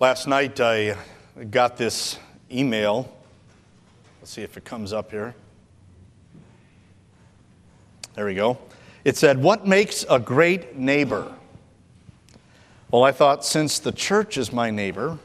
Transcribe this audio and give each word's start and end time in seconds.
Last 0.00 0.28
night 0.28 0.60
I 0.60 0.96
got 1.50 1.76
this 1.76 2.20
email. 2.52 3.12
Let's 4.20 4.30
see 4.30 4.42
if 4.42 4.56
it 4.56 4.64
comes 4.64 4.92
up 4.92 5.10
here. 5.10 5.34
There 8.14 8.24
we 8.24 8.36
go. 8.36 8.58
It 9.04 9.16
said, 9.16 9.42
What 9.42 9.66
makes 9.66 10.04
a 10.08 10.20
great 10.20 10.76
neighbor? 10.76 11.34
Well, 12.92 13.02
I 13.02 13.10
thought 13.10 13.44
since 13.44 13.80
the 13.80 13.90
church 13.90 14.38
is 14.38 14.52
my 14.52 14.70
neighbor 14.70 15.18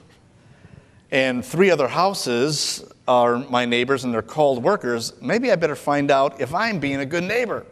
and 1.11 1.45
three 1.45 1.69
other 1.69 1.87
houses 1.87 2.83
are 3.07 3.37
my 3.37 3.65
neighbors 3.65 4.05
and 4.05 4.11
they're 4.11 4.23
called 4.23 4.63
workers, 4.63 5.13
maybe 5.21 5.51
I 5.51 5.55
better 5.55 5.75
find 5.75 6.09
out 6.09 6.41
if 6.41 6.51
I'm 6.51 6.79
being 6.79 6.99
a 6.99 7.05
good 7.05 7.25
neighbor. 7.25 7.63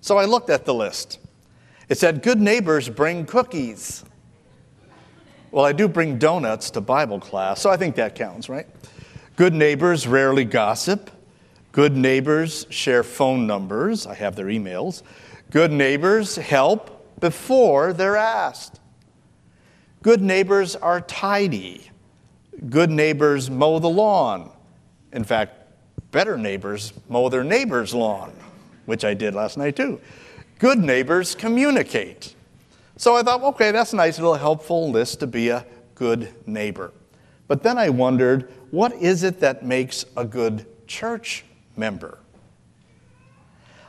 So 0.00 0.18
I 0.18 0.24
looked 0.24 0.50
at 0.50 0.64
the 0.64 0.74
list. 0.74 1.20
It 1.88 1.98
said, 1.98 2.20
Good 2.20 2.40
neighbors 2.40 2.88
bring 2.88 3.26
cookies. 3.26 4.02
Well, 5.50 5.64
I 5.64 5.72
do 5.72 5.88
bring 5.88 6.18
donuts 6.18 6.70
to 6.70 6.80
Bible 6.80 7.20
class, 7.20 7.60
so 7.60 7.70
I 7.70 7.76
think 7.76 7.96
that 7.96 8.14
counts, 8.14 8.48
right? 8.48 8.66
Good 9.36 9.54
neighbors 9.54 10.06
rarely 10.06 10.44
gossip. 10.44 11.10
Good 11.72 11.96
neighbors 11.96 12.66
share 12.70 13.02
phone 13.02 13.46
numbers. 13.46 14.06
I 14.06 14.14
have 14.14 14.34
their 14.36 14.46
emails. 14.46 15.02
Good 15.50 15.70
neighbors 15.70 16.36
help 16.36 17.20
before 17.20 17.92
they're 17.92 18.16
asked. 18.16 18.80
Good 20.02 20.22
neighbors 20.22 20.76
are 20.76 21.00
tidy. 21.00 21.90
Good 22.70 22.90
neighbors 22.90 23.50
mow 23.50 23.78
the 23.78 23.90
lawn. 23.90 24.52
In 25.12 25.24
fact, 25.24 25.52
better 26.12 26.38
neighbors 26.38 26.92
mow 27.08 27.28
their 27.28 27.44
neighbor's 27.44 27.92
lawn, 27.92 28.32
which 28.84 29.04
I 29.04 29.14
did 29.14 29.34
last 29.34 29.58
night 29.58 29.76
too. 29.76 30.00
Good 30.58 30.78
neighbors 30.78 31.34
communicate. 31.34 32.35
So 32.96 33.16
I 33.16 33.22
thought, 33.22 33.42
okay, 33.42 33.72
that's 33.72 33.92
a 33.92 33.96
nice 33.96 34.18
little 34.18 34.34
helpful 34.34 34.90
list 34.90 35.20
to 35.20 35.26
be 35.26 35.50
a 35.50 35.66
good 35.94 36.32
neighbor. 36.46 36.92
But 37.46 37.62
then 37.62 37.78
I 37.78 37.90
wondered, 37.90 38.52
what 38.70 38.92
is 38.94 39.22
it 39.22 39.40
that 39.40 39.64
makes 39.64 40.04
a 40.16 40.24
good 40.24 40.66
church 40.86 41.44
member? 41.76 42.18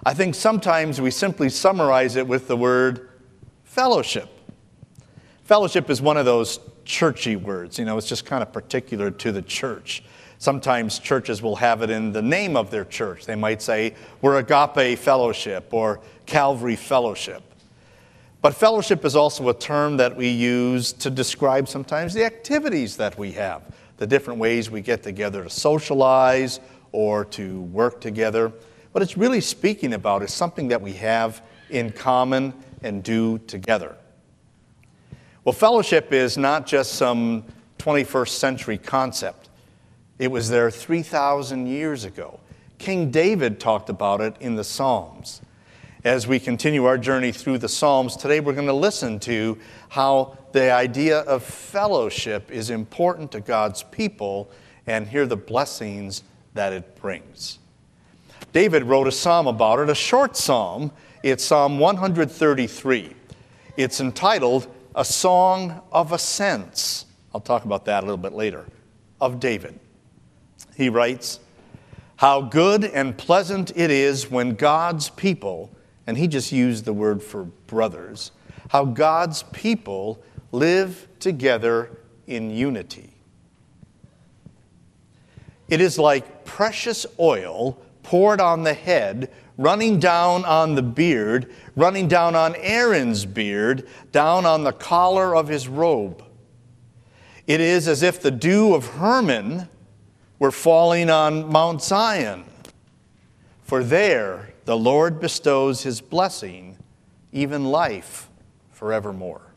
I 0.06 0.14
think 0.14 0.36
sometimes 0.36 1.02
we 1.02 1.12
simply 1.12 1.50
summarize 1.50 2.16
it 2.16 2.28
with 2.28 2.48
the 2.48 2.58
word 2.58 3.10
fellowship. 3.64 4.30
Fellowship 5.44 5.90
is 5.90 6.02
one 6.02 6.18
of 6.18 6.26
those 6.26 6.60
churchy 6.84 7.36
words, 7.36 7.80
you 7.80 7.86
know, 7.86 7.98
it's 7.98 8.08
just 8.08 8.26
kind 8.26 8.42
of 8.42 8.52
particular 8.52 9.12
to 9.12 9.32
the 9.32 9.42
church. 9.42 10.04
Sometimes 10.40 11.00
churches 11.00 11.42
will 11.42 11.56
have 11.56 11.82
it 11.82 11.90
in 11.90 12.12
the 12.12 12.22
name 12.22 12.56
of 12.56 12.70
their 12.70 12.86
church. 12.86 13.26
They 13.26 13.36
might 13.36 13.62
say, 13.62 13.96
We're 14.22 14.38
Agape 14.38 15.00
Fellowship 15.00 15.74
or 15.74 16.00
Calvary 16.26 16.76
Fellowship. 16.76 17.47
But 18.48 18.56
fellowship 18.56 19.04
is 19.04 19.18
also 19.18 19.50
a 19.50 19.54
term 19.54 19.98
that 19.98 20.16
we 20.16 20.30
use 20.30 20.94
to 20.94 21.10
describe 21.10 21.68
sometimes 21.68 22.14
the 22.14 22.24
activities 22.24 22.96
that 22.96 23.18
we 23.20 23.34
have, 23.34 23.62
the 23.98 24.08
different 24.08 24.40
ways 24.40 24.72
we 24.72 24.80
get 24.80 25.04
together 25.04 25.44
to 25.44 25.50
socialize 25.50 26.62
or 26.94 27.26
to 27.26 27.64
work 27.64 28.00
together. 28.00 28.54
What 28.94 29.02
it's 29.02 29.18
really 29.18 29.42
speaking 29.42 29.96
about 29.96 30.24
is 30.24 30.32
something 30.32 30.70
that 30.70 30.82
we 30.82 30.94
have 30.94 31.42
in 31.72 31.92
common 31.92 32.54
and 32.84 33.04
do 33.04 33.38
together. 33.40 33.98
Well, 35.44 35.52
fellowship 35.52 36.14
is 36.14 36.38
not 36.38 36.66
just 36.66 36.94
some 36.94 37.44
21st 37.80 38.30
century 38.30 38.78
concept. 38.78 39.50
It 40.20 40.32
was 40.32 40.48
there 40.48 40.72
3,000 40.72 41.68
years 41.68 42.06
ago. 42.06 42.40
King 42.78 43.12
David 43.12 43.60
talked 43.60 43.90
about 43.90 44.22
it 44.22 44.38
in 44.40 44.56
the 44.56 44.64
Psalms. 44.64 45.42
As 46.08 46.26
we 46.26 46.40
continue 46.40 46.86
our 46.86 46.98
journey 46.98 47.34
through 47.34 47.58
the 47.58 47.68
Psalms, 47.68 48.16
today 48.16 48.40
we're 48.40 48.54
going 48.54 48.68
to 48.68 48.72
listen 48.72 49.20
to 49.20 49.58
how 49.90 50.38
the 50.54 50.72
idea 50.72 51.20
of 51.20 51.44
fellowship 51.44 52.50
is 52.50 52.70
important 52.70 53.34
to 53.34 53.42
God's 53.42 53.84
people 53.84 54.50
and 54.88 55.06
hear 55.06 55.26
the 55.26 55.36
blessings 55.36 56.24
that 56.54 56.72
it 56.72 56.96
brings. 56.96 57.60
David 58.54 58.84
wrote 58.84 59.08
a 59.08 59.12
psalm 59.12 59.48
about 59.48 59.80
it, 59.80 59.90
a 59.90 59.96
short 59.96 60.38
psalm. 60.38 60.92
It's 61.24 61.44
Psalm 61.44 61.78
133. 61.78 63.14
It's 63.76 64.00
entitled 64.00 64.74
A 64.96 65.04
Song 65.04 65.82
of 65.92 66.14
Ascents. 66.14 67.06
I'll 67.36 67.42
talk 67.42 67.66
about 67.66 67.84
that 67.84 68.04
a 68.04 68.06
little 68.06 68.16
bit 68.16 68.32
later, 68.32 68.66
of 69.20 69.42
David 69.42 69.78
he 70.78 70.90
writes, 70.90 71.40
How 72.18 72.42
good 72.42 72.86
and 72.86 73.18
pleasant 73.18 73.72
it 73.76 73.92
is 73.92 74.32
when 74.32 74.56
God's 74.56 75.10
people, 75.10 75.72
and 76.08 76.18
he 76.18 76.28
just 76.28 76.52
used 76.52 76.86
the 76.86 76.94
word 76.94 77.22
for 77.22 77.44
brothers, 77.44 78.32
how 78.70 78.86
God's 78.86 79.44
people 79.52 80.24
live 80.52 81.08
together 81.20 81.92
in 82.26 82.50
unity. 82.50 83.14
It 85.68 85.82
is 85.82 86.00
like 86.00 86.46
precious 86.46 87.06
oil 87.20 87.78
poured 88.04 88.40
on 88.40 88.64
the 88.64 88.74
head, 88.74 89.30
running 89.58 90.00
down 90.00 90.46
on 90.46 90.76
the 90.76 90.82
beard, 90.82 91.54
running 91.76 92.08
down 92.08 92.36
on 92.36 92.56
Aaron's 92.56 93.26
beard, 93.26 93.86
down 94.14 94.46
on 94.46 94.64
the 94.64 94.72
collar 94.72 95.36
of 95.36 95.50
his 95.50 95.68
robe. 95.68 96.24
It 97.48 97.60
is 97.60 97.88
as 97.88 98.02
if 98.02 98.22
the 98.22 98.32
dew 98.32 98.74
of 98.74 98.86
Hermon 98.86 99.68
were 100.40 100.52
falling 100.52 101.10
on 101.10 101.52
Mount 101.52 101.82
Zion. 101.82 102.46
For 103.64 103.84
there 103.84 104.54
the 104.68 104.78
Lord 104.78 105.22
bestows 105.22 105.84
his 105.84 106.02
blessing, 106.02 106.78
even 107.32 107.64
life 107.64 108.28
forevermore. 108.74 109.54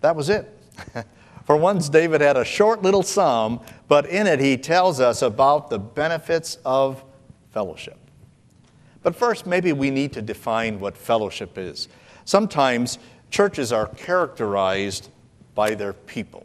That 0.00 0.16
was 0.16 0.28
it. 0.28 0.52
For 1.44 1.56
once, 1.56 1.88
David 1.88 2.20
had 2.20 2.36
a 2.36 2.44
short 2.44 2.82
little 2.82 3.04
psalm, 3.04 3.60
but 3.86 4.06
in 4.06 4.26
it 4.26 4.40
he 4.40 4.56
tells 4.56 4.98
us 4.98 5.22
about 5.22 5.70
the 5.70 5.78
benefits 5.78 6.58
of 6.64 7.04
fellowship. 7.52 7.96
But 9.04 9.14
first, 9.14 9.46
maybe 9.46 9.72
we 9.72 9.88
need 9.88 10.12
to 10.14 10.22
define 10.22 10.80
what 10.80 10.96
fellowship 10.96 11.56
is. 11.56 11.86
Sometimes 12.24 12.98
churches 13.30 13.70
are 13.72 13.86
characterized 13.86 15.10
by 15.54 15.76
their 15.76 15.92
people. 15.92 16.44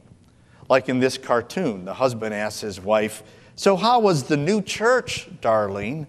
Like 0.69 0.89
in 0.89 0.99
this 0.99 1.17
cartoon, 1.17 1.85
the 1.85 1.95
husband 1.95 2.35
asks 2.35 2.61
his 2.61 2.79
wife, 2.79 3.23
So, 3.55 3.75
how 3.75 3.99
was 3.99 4.25
the 4.25 4.37
new 4.37 4.61
church, 4.61 5.27
darling? 5.41 6.05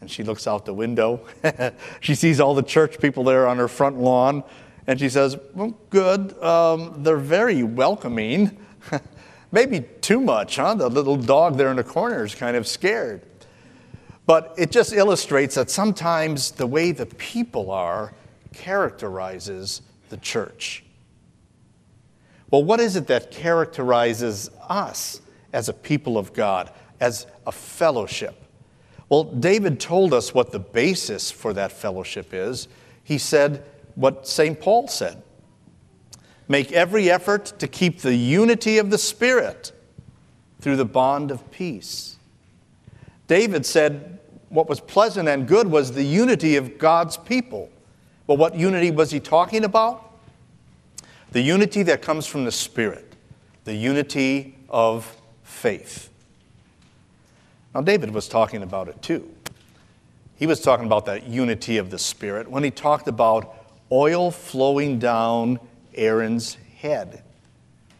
And 0.00 0.10
she 0.10 0.22
looks 0.22 0.46
out 0.46 0.64
the 0.64 0.74
window. 0.74 1.20
she 2.00 2.14
sees 2.14 2.40
all 2.40 2.54
the 2.54 2.62
church 2.62 2.98
people 3.00 3.24
there 3.24 3.46
on 3.46 3.58
her 3.58 3.68
front 3.68 3.98
lawn. 3.98 4.44
And 4.86 4.98
she 4.98 5.08
says, 5.08 5.36
Well, 5.54 5.76
good. 5.90 6.40
Um, 6.42 7.02
they're 7.02 7.16
very 7.16 7.62
welcoming. 7.62 8.58
Maybe 9.52 9.80
too 10.00 10.20
much, 10.20 10.56
huh? 10.56 10.74
The 10.74 10.88
little 10.88 11.16
dog 11.16 11.56
there 11.56 11.70
in 11.70 11.76
the 11.76 11.84
corner 11.84 12.24
is 12.24 12.34
kind 12.34 12.56
of 12.56 12.66
scared. 12.66 13.22
But 14.26 14.54
it 14.56 14.70
just 14.70 14.92
illustrates 14.92 15.56
that 15.56 15.70
sometimes 15.70 16.52
the 16.52 16.66
way 16.66 16.92
the 16.92 17.06
people 17.06 17.70
are 17.70 18.14
characterizes 18.52 19.82
the 20.08 20.16
church. 20.18 20.84
Well, 22.50 22.64
what 22.64 22.80
is 22.80 22.96
it 22.96 23.06
that 23.08 23.30
characterizes 23.30 24.50
us 24.68 25.20
as 25.52 25.68
a 25.68 25.72
people 25.72 26.18
of 26.18 26.32
God, 26.32 26.72
as 27.00 27.26
a 27.46 27.52
fellowship? 27.52 28.36
Well, 29.10 29.24
David 29.24 29.80
told 29.80 30.14
us 30.14 30.32
what 30.32 30.52
the 30.52 30.60
basis 30.60 31.30
for 31.30 31.52
that 31.52 31.72
fellowship 31.72 32.32
is. 32.32 32.68
He 33.02 33.18
said 33.18 33.64
what 33.96 34.26
St. 34.26 34.58
Paul 34.58 34.88
said 34.88 35.22
Make 36.48 36.72
every 36.72 37.10
effort 37.10 37.46
to 37.58 37.68
keep 37.68 38.00
the 38.00 38.14
unity 38.14 38.78
of 38.78 38.90
the 38.90 38.98
Spirit 38.98 39.72
through 40.60 40.76
the 40.76 40.84
bond 40.84 41.30
of 41.30 41.50
peace. 41.50 42.16
David 43.26 43.66
said 43.66 44.18
what 44.48 44.68
was 44.68 44.80
pleasant 44.80 45.28
and 45.28 45.46
good 45.46 45.66
was 45.66 45.92
the 45.92 46.04
unity 46.04 46.56
of 46.56 46.78
God's 46.78 47.16
people. 47.16 47.68
Well, 48.26 48.36
what 48.36 48.54
unity 48.54 48.90
was 48.92 49.10
he 49.10 49.18
talking 49.18 49.64
about? 49.64 50.06
The 51.32 51.40
unity 51.40 51.82
that 51.84 52.02
comes 52.02 52.26
from 52.26 52.44
the 52.44 52.52
Spirit, 52.52 53.14
the 53.64 53.74
unity 53.74 54.56
of 54.68 55.16
faith. 55.42 56.09
Now, 57.74 57.80
David 57.80 58.12
was 58.12 58.28
talking 58.28 58.62
about 58.62 58.88
it 58.88 59.00
too. 59.00 59.30
He 60.36 60.46
was 60.46 60.60
talking 60.60 60.86
about 60.86 61.06
that 61.06 61.26
unity 61.26 61.76
of 61.76 61.90
the 61.90 61.98
Spirit 61.98 62.50
when 62.50 62.64
he 62.64 62.70
talked 62.70 63.08
about 63.08 63.54
oil 63.92 64.30
flowing 64.30 64.98
down 64.98 65.60
Aaron's 65.94 66.54
head. 66.78 67.22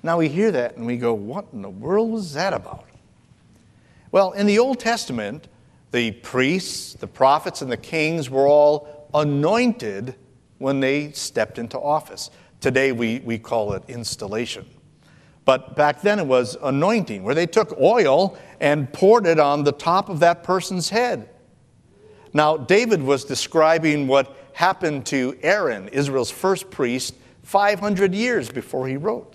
Now 0.02 0.18
we 0.18 0.28
hear 0.28 0.50
that 0.52 0.76
and 0.76 0.86
we 0.86 0.96
go, 0.96 1.12
what 1.12 1.46
in 1.52 1.62
the 1.62 1.68
world 1.68 2.10
was 2.10 2.32
that 2.32 2.54
about? 2.54 2.86
Well, 4.10 4.32
in 4.32 4.46
the 4.46 4.58
Old 4.58 4.80
Testament, 4.80 5.48
the 5.90 6.12
priests, 6.12 6.94
the 6.94 7.06
prophets, 7.06 7.62
and 7.62 7.70
the 7.70 7.76
kings 7.76 8.30
were 8.30 8.46
all 8.46 9.08
anointed 9.12 10.14
when 10.58 10.80
they 10.80 11.12
stepped 11.12 11.58
into 11.58 11.78
office. 11.78 12.30
Today 12.60 12.92
we, 12.92 13.20
we 13.20 13.38
call 13.38 13.74
it 13.74 13.82
installation. 13.88 14.66
But 15.44 15.74
back 15.76 16.02
then 16.02 16.18
it 16.18 16.26
was 16.26 16.56
anointing, 16.62 17.22
where 17.22 17.34
they 17.34 17.46
took 17.46 17.78
oil 17.80 18.38
and 18.60 18.92
poured 18.92 19.26
it 19.26 19.38
on 19.38 19.64
the 19.64 19.72
top 19.72 20.08
of 20.08 20.20
that 20.20 20.42
person's 20.42 20.90
head. 20.90 21.28
Now, 22.32 22.56
David 22.56 23.02
was 23.02 23.24
describing 23.24 24.06
what 24.06 24.36
happened 24.52 25.06
to 25.06 25.36
Aaron, 25.42 25.88
Israel's 25.88 26.30
first 26.30 26.70
priest, 26.70 27.14
500 27.42 28.14
years 28.14 28.50
before 28.50 28.86
he 28.86 28.96
wrote. 28.96 29.34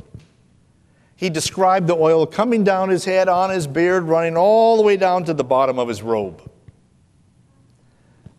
He 1.18 1.30
described 1.30 1.88
the 1.88 1.96
oil 1.96 2.26
coming 2.26 2.64
down 2.64 2.90
his 2.90 3.06
head, 3.06 3.28
on 3.28 3.50
his 3.50 3.68
beard, 3.68 4.04
running 4.04 4.38
all 4.38 4.78
the 4.78 4.84
way 4.84 4.98
down 4.98 5.24
to 5.26 5.34
the 5.34 5.44
bottom 5.44 5.80
of 5.80 5.88
his 5.88 6.02
robe. 6.02 6.42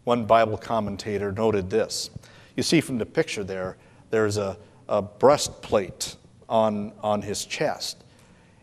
One 0.04 0.24
Bible 0.24 0.56
commentator 0.56 1.32
noted 1.32 1.68
this. 1.68 2.10
You 2.54 2.62
see 2.62 2.80
from 2.80 2.98
the 2.98 3.06
picture 3.06 3.42
there, 3.42 3.76
there's 4.10 4.36
a, 4.36 4.56
a 4.88 5.02
breastplate 5.02 6.16
on, 6.48 6.92
on 7.02 7.22
his 7.22 7.44
chest. 7.44 8.04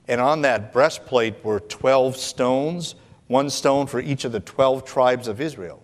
And 0.07 0.19
on 0.19 0.41
that 0.41 0.73
breastplate 0.73 1.43
were 1.43 1.59
12 1.59 2.17
stones, 2.17 2.95
one 3.27 3.49
stone 3.49 3.87
for 3.87 3.99
each 3.99 4.25
of 4.25 4.31
the 4.31 4.39
12 4.39 4.85
tribes 4.85 5.27
of 5.27 5.39
Israel. 5.39 5.81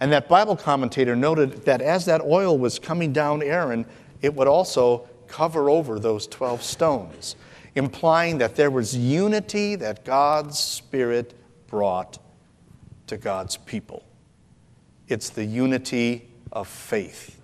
And 0.00 0.10
that 0.12 0.28
Bible 0.28 0.56
commentator 0.56 1.14
noted 1.14 1.64
that 1.66 1.82
as 1.82 2.06
that 2.06 2.22
oil 2.22 2.56
was 2.56 2.78
coming 2.78 3.12
down 3.12 3.42
Aaron, 3.42 3.84
it 4.22 4.34
would 4.34 4.48
also 4.48 5.08
cover 5.28 5.68
over 5.68 5.98
those 5.98 6.26
12 6.26 6.62
stones, 6.62 7.36
implying 7.74 8.38
that 8.38 8.56
there 8.56 8.70
was 8.70 8.96
unity 8.96 9.76
that 9.76 10.04
God's 10.04 10.58
Spirit 10.58 11.34
brought 11.66 12.18
to 13.06 13.16
God's 13.16 13.56
people. 13.56 14.04
It's 15.08 15.30
the 15.30 15.44
unity 15.44 16.28
of 16.52 16.66
faith. 16.66 17.39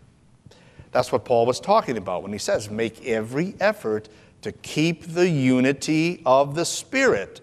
That's 0.92 1.12
what 1.12 1.24
Paul 1.24 1.46
was 1.46 1.60
talking 1.60 1.96
about 1.96 2.22
when 2.22 2.32
he 2.32 2.38
says, 2.38 2.70
make 2.70 3.04
every 3.06 3.54
effort 3.60 4.08
to 4.42 4.52
keep 4.52 5.02
the 5.02 5.28
unity 5.28 6.22
of 6.24 6.54
the 6.54 6.64
Spirit 6.64 7.40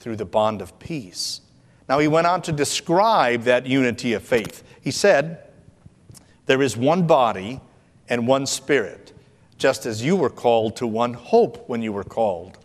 through 0.00 0.16
the 0.16 0.24
bond 0.24 0.62
of 0.62 0.78
peace. 0.78 1.42
Now, 1.88 1.98
he 1.98 2.08
went 2.08 2.26
on 2.26 2.42
to 2.42 2.52
describe 2.52 3.42
that 3.42 3.66
unity 3.66 4.12
of 4.12 4.22
faith. 4.22 4.62
He 4.80 4.90
said, 4.90 5.48
There 6.46 6.62
is 6.62 6.76
one 6.76 7.06
body 7.06 7.60
and 8.08 8.26
one 8.26 8.46
Spirit 8.46 9.12
just 9.60 9.84
as 9.84 10.02
you 10.02 10.16
were 10.16 10.30
called 10.30 10.74
to 10.74 10.86
one 10.86 11.12
hope 11.12 11.68
when 11.68 11.82
you 11.82 11.92
were 11.92 12.02
called 12.02 12.58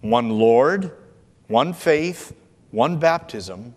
one 0.00 0.30
Lord, 0.30 0.90
one 1.48 1.74
faith, 1.74 2.34
one 2.70 2.98
baptism, 2.98 3.74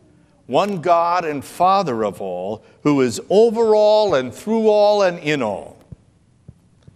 one 0.53 0.81
God 0.81 1.25
and 1.25 1.43
Father 1.43 2.05
of 2.05 2.21
all, 2.21 2.63
who 2.83 3.01
is 3.01 3.19
over 3.31 3.75
all 3.75 4.13
and 4.13 4.31
through 4.31 4.67
all 4.67 5.01
and 5.01 5.17
in 5.17 5.41
all. 5.41 5.79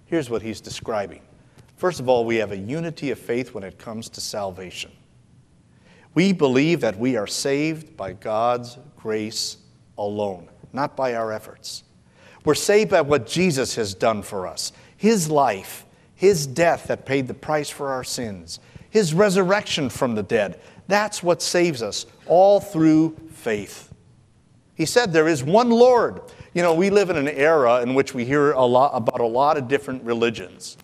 Here's 0.05 0.29
what 0.29 0.43
he's 0.43 0.61
describing. 0.61 1.21
First 1.75 1.99
of 1.99 2.07
all, 2.07 2.23
we 2.23 2.35
have 2.35 2.51
a 2.51 2.57
unity 2.57 3.09
of 3.09 3.17
faith 3.17 3.55
when 3.55 3.63
it 3.63 3.79
comes 3.79 4.09
to 4.09 4.21
salvation. 4.21 4.91
We 6.13 6.33
believe 6.33 6.81
that 6.81 6.99
we 6.99 7.17
are 7.17 7.25
saved 7.25 7.97
by 7.97 8.13
God's 8.13 8.77
grace 8.95 9.57
alone, 9.97 10.49
not 10.71 10.95
by 10.95 11.15
our 11.15 11.31
efforts. 11.31 11.83
We're 12.45 12.53
saved 12.53 12.91
by 12.91 13.01
what 13.01 13.25
Jesus 13.25 13.73
has 13.73 13.95
done 13.95 14.21
for 14.21 14.45
us. 14.45 14.71
His 14.97 15.31
life, 15.31 15.83
His 16.13 16.45
death 16.45 16.85
that 16.89 17.07
paid 17.07 17.27
the 17.27 17.33
price 17.33 17.71
for 17.71 17.89
our 17.89 18.03
sins, 18.03 18.59
His 18.91 19.15
resurrection 19.15 19.89
from 19.89 20.13
the 20.13 20.21
dead. 20.21 20.59
That's 20.87 21.21
what 21.21 21.41
saves 21.41 21.81
us, 21.81 22.05
all 22.25 22.59
through 22.59 23.17
faith. 23.31 23.93
He 24.75 24.85
said 24.85 25.11
there 25.11 25.27
is 25.27 25.43
one 25.43 25.69
Lord. 25.69 26.21
You 26.53 26.61
know, 26.61 26.73
we 26.73 26.89
live 26.89 27.09
in 27.09 27.17
an 27.17 27.27
era 27.27 27.81
in 27.81 27.93
which 27.93 28.13
we 28.13 28.25
hear 28.25 28.51
a 28.51 28.65
lot 28.65 28.91
about 28.93 29.19
a 29.19 29.25
lot 29.25 29.57
of 29.57 29.67
different 29.67 30.03
religions. 30.03 30.77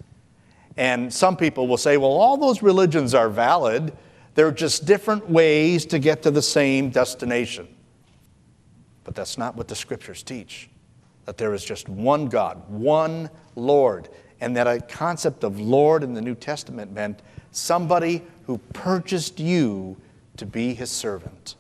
And 0.76 1.14
some 1.14 1.38
people 1.38 1.68
will 1.68 1.78
say, 1.78 1.98
well, 1.98 2.12
all 2.12 2.38
those 2.38 2.62
religions 2.62 3.14
are 3.14 3.30
valid. 3.30 3.96
They're 4.34 4.52
just 4.52 4.86
different 4.86 5.30
ways 5.30 5.86
to 5.88 6.00
get 6.00 6.24
to 6.24 6.32
the 6.32 6.42
same 6.42 6.90
destination. 6.90 7.68
But 9.04 9.16
that's 9.16 9.38
not 9.38 9.56
what 9.56 9.68
the 9.68 9.76
scriptures 9.76 10.24
teach 10.24 10.70
that 11.26 11.38
there 11.38 11.54
is 11.54 11.64
just 11.64 11.88
one 11.88 12.28
God, 12.28 12.70
one 12.70 13.30
Lord, 13.56 14.10
and 14.42 14.58
that 14.58 14.68
a 14.68 14.82
concept 14.82 15.44
of 15.44 15.60
Lord 15.60 16.04
in 16.04 16.14
the 16.14 16.22
New 16.22 16.36
Testament 16.36 16.92
meant 16.92 17.22
somebody 17.52 18.24
who 18.46 18.58
purchased 18.74 19.40
you 19.40 19.98
to 20.38 20.46
be 20.46 20.74
his 20.74 20.92
servant. 20.92 21.56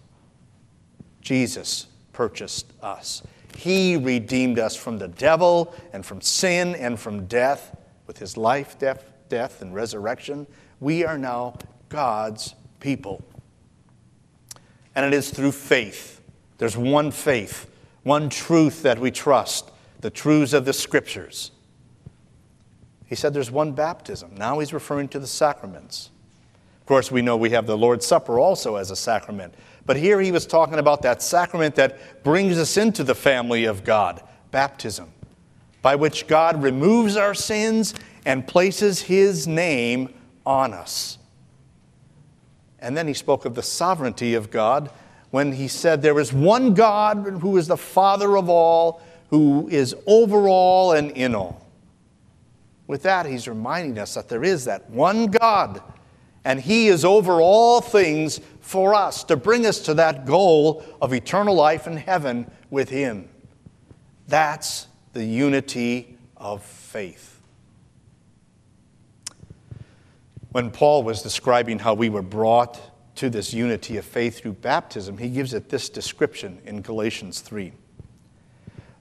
Jesus 1.21 1.87
purchased 2.11 2.71
us. 2.81 3.23
He 3.57 3.95
redeemed 3.95 4.59
us 4.59 4.75
from 4.75 4.97
the 4.97 5.07
devil 5.07 5.73
and 5.93 6.05
from 6.05 6.21
sin 6.21 6.75
and 6.75 6.99
from 6.99 7.25
death 7.27 7.75
with 8.07 8.17
his 8.17 8.35
life, 8.35 8.77
death, 8.79 9.11
death 9.29 9.61
and 9.61 9.73
resurrection. 9.73 10.47
We 10.79 11.05
are 11.05 11.17
now 11.17 11.57
God's 11.89 12.55
people. 12.79 13.23
And 14.95 15.05
it 15.05 15.13
is 15.13 15.29
through 15.29 15.53
faith. 15.53 16.21
There's 16.57 16.77
one 16.77 17.11
faith 17.11 17.69
one 18.03 18.29
truth 18.29 18.83
that 18.83 18.99
we 18.99 19.11
trust, 19.11 19.71
the 20.01 20.09
truths 20.09 20.53
of 20.53 20.65
the 20.65 20.73
scriptures. 20.73 21.51
He 23.05 23.15
said 23.15 23.33
there's 23.33 23.51
one 23.51 23.71
baptism. 23.71 24.35
Now 24.35 24.59
he's 24.59 24.73
referring 24.73 25.07
to 25.09 25.19
the 25.19 25.27
sacraments. 25.27 26.09
Of 26.83 26.87
course, 26.87 27.09
we 27.09 27.21
know 27.21 27.37
we 27.37 27.51
have 27.51 27.65
the 27.65 27.77
Lord's 27.77 28.05
Supper 28.05 28.37
also 28.37 28.75
as 28.75 28.91
a 28.91 28.95
sacrament. 28.97 29.53
But 29.85 29.95
here 29.95 30.19
he 30.19 30.33
was 30.33 30.45
talking 30.45 30.79
about 30.79 31.01
that 31.03 31.21
sacrament 31.21 31.75
that 31.75 32.25
brings 32.25 32.57
us 32.57 32.75
into 32.75 33.05
the 33.05 33.15
family 33.15 33.63
of 33.63 33.85
God 33.85 34.21
baptism, 34.51 35.09
by 35.81 35.95
which 35.95 36.27
God 36.27 36.61
removes 36.61 37.15
our 37.15 37.33
sins 37.33 37.93
and 38.25 38.45
places 38.45 39.01
his 39.03 39.47
name 39.47 40.13
on 40.45 40.73
us. 40.73 41.19
And 42.79 42.97
then 42.97 43.07
he 43.07 43.13
spoke 43.13 43.45
of 43.45 43.55
the 43.55 43.63
sovereignty 43.63 44.33
of 44.33 44.51
God 44.51 44.91
when 45.31 45.53
he 45.53 45.69
said, 45.69 46.01
There 46.01 46.19
is 46.19 46.33
one 46.33 46.73
God 46.73 47.39
who 47.39 47.55
is 47.55 47.67
the 47.67 47.77
Father 47.77 48.37
of 48.37 48.49
all, 48.49 49.01
who 49.29 49.69
is 49.69 49.95
over 50.05 50.49
all 50.49 50.91
and 50.91 51.11
in 51.11 51.33
all. 51.33 51.65
With 52.87 53.03
that, 53.03 53.25
he's 53.25 53.47
reminding 53.47 53.97
us 53.99 54.15
that 54.15 54.27
there 54.27 54.43
is 54.43 54.65
that 54.65 54.89
one 54.89 55.27
God, 55.27 55.81
and 56.45 56.59
he 56.59 56.87
is 56.87 57.05
over 57.05 57.41
all 57.41 57.81
things 57.81 58.41
for 58.59 58.93
us 58.93 59.23
to 59.25 59.37
bring 59.37 59.65
us 59.65 59.79
to 59.79 59.93
that 59.93 60.25
goal 60.25 60.83
of 61.01 61.13
eternal 61.13 61.55
life 61.55 61.87
in 61.87 61.97
heaven 61.97 62.49
with 62.69 62.89
him. 62.89 63.29
That's 64.27 64.87
the 65.13 65.23
unity 65.23 66.17
of 66.37 66.63
faith. 66.63 67.41
When 70.51 70.71
Paul 70.71 71.03
was 71.03 71.21
describing 71.21 71.79
how 71.79 71.93
we 71.93 72.09
were 72.09 72.21
brought 72.21 72.79
to 73.15 73.29
this 73.29 73.53
unity 73.53 73.97
of 73.97 74.05
faith 74.05 74.39
through 74.39 74.53
baptism, 74.53 75.17
he 75.17 75.29
gives 75.29 75.53
it 75.53 75.69
this 75.69 75.89
description 75.89 76.59
in 76.65 76.81
Galatians 76.81 77.41
3. 77.41 77.73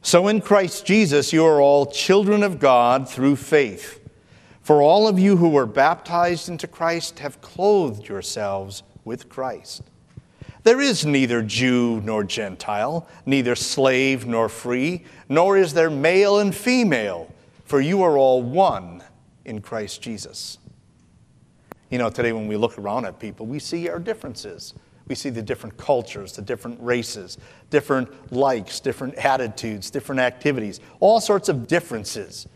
So 0.03 0.29
in 0.29 0.41
Christ 0.41 0.85
Jesus, 0.85 1.33
you 1.33 1.45
are 1.45 1.61
all 1.61 1.87
children 1.87 2.43
of 2.43 2.59
God 2.59 3.09
through 3.09 3.37
faith. 3.37 4.02
For 4.63 4.81
all 4.81 5.09
of 5.09 5.19
you 5.19 5.37
who 5.37 5.49
were 5.49 5.67
baptized 5.67 6.49
into 6.49 6.67
Christ 6.67 7.19
have 7.19 7.41
clothed 7.41 8.09
yourselves 8.09 8.85
with 9.05 9.29
Christ. 9.29 9.83
There 10.63 10.81
is 10.81 11.05
neither 11.05 11.43
Jew 11.43 12.01
nor 12.05 12.23
Gentile, 12.23 13.09
neither 13.27 13.57
slave 13.57 14.27
nor 14.27 14.49
free, 14.49 15.05
nor 15.29 15.57
is 15.57 15.75
there 15.75 15.91
male 15.91 16.39
and 16.39 16.55
female, 16.55 17.33
for 17.65 17.81
you 17.81 18.03
are 18.03 18.17
all 18.17 18.41
one 18.41 19.03
in 19.45 19.61
Christ 19.61 20.01
Jesus. 20.01 20.59
You 21.91 21.99
know, 21.99 22.11
today 22.11 22.33
when 22.33 22.47
we 22.47 22.57
look 22.57 22.79
around 22.79 23.07
at 23.07 23.19
people, 23.19 23.47
we 23.47 23.59
see 23.59 23.89
our 23.89 23.99
differences. 23.99 24.75
We 25.09 25.17
see 25.17 25.31
the 25.31 25.43
different 25.43 25.77
cultures, 25.77 26.35
the 26.35 26.43
different 26.43 26.81
races, 26.81 27.39
different 27.71 28.33
likes, 28.33 28.79
different 28.79 29.15
attitudes, 29.17 29.91
different 29.91 30.21
activities, 30.21 30.79
all 31.01 31.21
sorts 31.21 31.49
of 31.49 31.67
differences. 31.67 32.47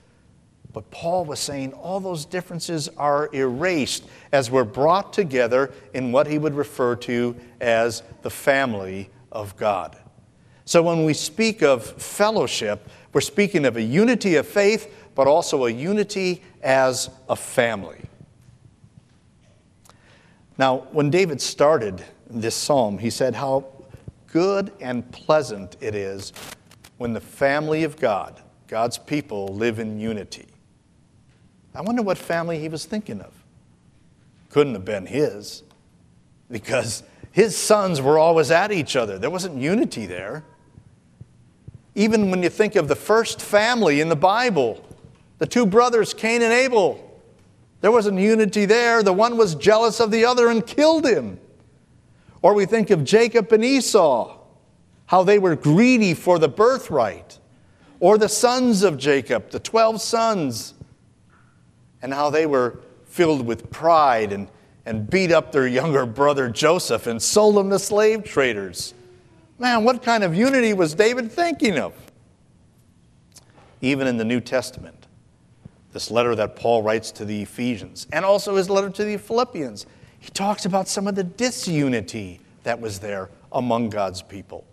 But 0.76 0.90
Paul 0.90 1.24
was 1.24 1.40
saying 1.40 1.72
all 1.72 2.00
those 2.00 2.26
differences 2.26 2.90
are 2.98 3.30
erased 3.32 4.04
as 4.30 4.50
we're 4.50 4.64
brought 4.64 5.10
together 5.10 5.72
in 5.94 6.12
what 6.12 6.26
he 6.26 6.36
would 6.36 6.54
refer 6.54 6.96
to 6.96 7.34
as 7.62 8.02
the 8.20 8.28
family 8.28 9.08
of 9.32 9.56
God. 9.56 9.96
So 10.66 10.82
when 10.82 11.06
we 11.06 11.14
speak 11.14 11.62
of 11.62 11.82
fellowship, 11.82 12.90
we're 13.14 13.22
speaking 13.22 13.64
of 13.64 13.78
a 13.78 13.82
unity 13.82 14.36
of 14.36 14.46
faith, 14.46 14.94
but 15.14 15.26
also 15.26 15.64
a 15.64 15.70
unity 15.70 16.42
as 16.60 17.08
a 17.30 17.36
family. 17.36 18.02
Now, 20.58 20.88
when 20.92 21.08
David 21.08 21.40
started 21.40 22.04
this 22.28 22.54
psalm, 22.54 22.98
he 22.98 23.08
said 23.08 23.34
how 23.34 23.64
good 24.26 24.72
and 24.82 25.10
pleasant 25.10 25.78
it 25.80 25.94
is 25.94 26.34
when 26.98 27.14
the 27.14 27.20
family 27.22 27.82
of 27.84 27.96
God, 27.96 28.42
God's 28.68 28.98
people, 28.98 29.48
live 29.54 29.78
in 29.78 29.98
unity. 29.98 30.48
I 31.76 31.82
wonder 31.82 32.02
what 32.02 32.16
family 32.16 32.58
he 32.58 32.68
was 32.68 32.84
thinking 32.86 33.20
of. 33.20 33.32
Couldn't 34.50 34.72
have 34.72 34.84
been 34.84 35.06
his, 35.06 35.62
because 36.50 37.02
his 37.32 37.56
sons 37.56 38.00
were 38.00 38.18
always 38.18 38.50
at 38.50 38.72
each 38.72 38.96
other. 38.96 39.18
There 39.18 39.30
wasn't 39.30 39.60
unity 39.60 40.06
there. 40.06 40.44
Even 41.94 42.30
when 42.30 42.42
you 42.42 42.48
think 42.48 42.76
of 42.76 42.88
the 42.88 42.96
first 42.96 43.42
family 43.42 44.00
in 44.00 44.08
the 44.08 44.16
Bible, 44.16 44.82
the 45.38 45.46
two 45.46 45.66
brothers, 45.66 46.14
Cain 46.14 46.40
and 46.42 46.52
Abel, 46.52 47.20
there 47.82 47.92
wasn't 47.92 48.18
unity 48.18 48.64
there. 48.64 49.02
The 49.02 49.12
one 49.12 49.36
was 49.36 49.54
jealous 49.54 50.00
of 50.00 50.10
the 50.10 50.24
other 50.24 50.48
and 50.48 50.66
killed 50.66 51.06
him. 51.06 51.38
Or 52.40 52.54
we 52.54 52.64
think 52.64 52.90
of 52.90 53.04
Jacob 53.04 53.52
and 53.52 53.64
Esau, 53.64 54.38
how 55.06 55.22
they 55.22 55.38
were 55.38 55.56
greedy 55.56 56.14
for 56.14 56.38
the 56.38 56.48
birthright. 56.48 57.38
Or 58.00 58.18
the 58.18 58.28
sons 58.28 58.82
of 58.82 58.98
Jacob, 58.98 59.50
the 59.50 59.60
12 59.60 60.00
sons, 60.00 60.74
and 62.02 62.12
how 62.12 62.30
they 62.30 62.46
were 62.46 62.80
filled 63.04 63.46
with 63.46 63.70
pride 63.70 64.32
and, 64.32 64.48
and 64.84 65.08
beat 65.08 65.32
up 65.32 65.52
their 65.52 65.66
younger 65.66 66.06
brother 66.06 66.48
Joseph 66.48 67.06
and 67.06 67.20
sold 67.20 67.56
him 67.56 67.70
to 67.70 67.78
slave 67.78 68.24
traders. 68.24 68.94
Man, 69.58 69.84
what 69.84 70.02
kind 70.02 70.22
of 70.22 70.34
unity 70.34 70.74
was 70.74 70.94
David 70.94 71.32
thinking 71.32 71.78
of? 71.78 71.94
Even 73.80 74.06
in 74.06 74.16
the 74.16 74.24
New 74.24 74.40
Testament, 74.40 75.06
this 75.92 76.10
letter 76.10 76.34
that 76.34 76.56
Paul 76.56 76.82
writes 76.82 77.10
to 77.12 77.24
the 77.24 77.42
Ephesians, 77.42 78.06
and 78.12 78.24
also 78.24 78.56
his 78.56 78.68
letter 78.68 78.90
to 78.90 79.04
the 79.04 79.16
Philippians, 79.16 79.86
he 80.18 80.28
talks 80.30 80.66
about 80.66 80.88
some 80.88 81.06
of 81.06 81.14
the 81.14 81.24
disunity 81.24 82.40
that 82.64 82.80
was 82.80 82.98
there 82.98 83.30
among 83.52 83.90
God's 83.90 84.22
people. 84.22 84.66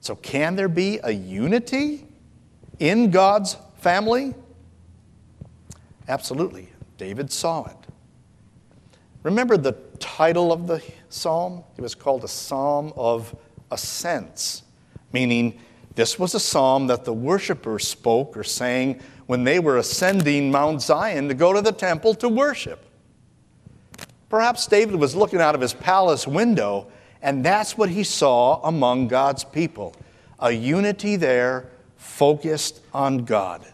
So, 0.00 0.14
can 0.14 0.56
there 0.56 0.68
be 0.68 1.00
a 1.02 1.10
unity 1.10 2.06
in 2.78 3.10
God's 3.10 3.56
family? 3.80 4.34
Absolutely. 6.08 6.68
David 6.98 7.30
saw 7.30 7.64
it. 7.66 7.76
Remember 9.22 9.56
the 9.56 9.72
title 9.98 10.52
of 10.52 10.66
the 10.66 10.82
psalm? 11.08 11.64
It 11.76 11.80
was 11.80 11.94
called 11.94 12.22
a 12.24 12.28
psalm 12.28 12.92
of 12.96 13.34
ascents, 13.70 14.62
meaning 15.12 15.58
this 15.96 16.18
was 16.18 16.34
a 16.34 16.40
psalm 16.40 16.86
that 16.86 17.04
the 17.04 17.12
worshipers 17.12 17.88
spoke 17.88 18.36
or 18.36 18.44
sang 18.44 19.00
when 19.26 19.44
they 19.44 19.58
were 19.58 19.78
ascending 19.78 20.50
Mount 20.50 20.80
Zion 20.82 21.28
to 21.28 21.34
go 21.34 21.52
to 21.52 21.60
the 21.60 21.72
temple 21.72 22.14
to 22.16 22.28
worship. 22.28 22.84
Perhaps 24.28 24.66
David 24.66 24.96
was 24.96 25.16
looking 25.16 25.40
out 25.40 25.54
of 25.54 25.60
his 25.60 25.72
palace 25.72 26.26
window, 26.26 26.88
and 27.22 27.44
that's 27.44 27.76
what 27.76 27.88
he 27.88 28.04
saw 28.04 28.60
among 28.62 29.08
God's 29.08 29.44
people 29.44 29.94
a 30.38 30.52
unity 30.52 31.16
there 31.16 31.70
focused 31.96 32.80
on 32.92 33.24
God. 33.24 33.66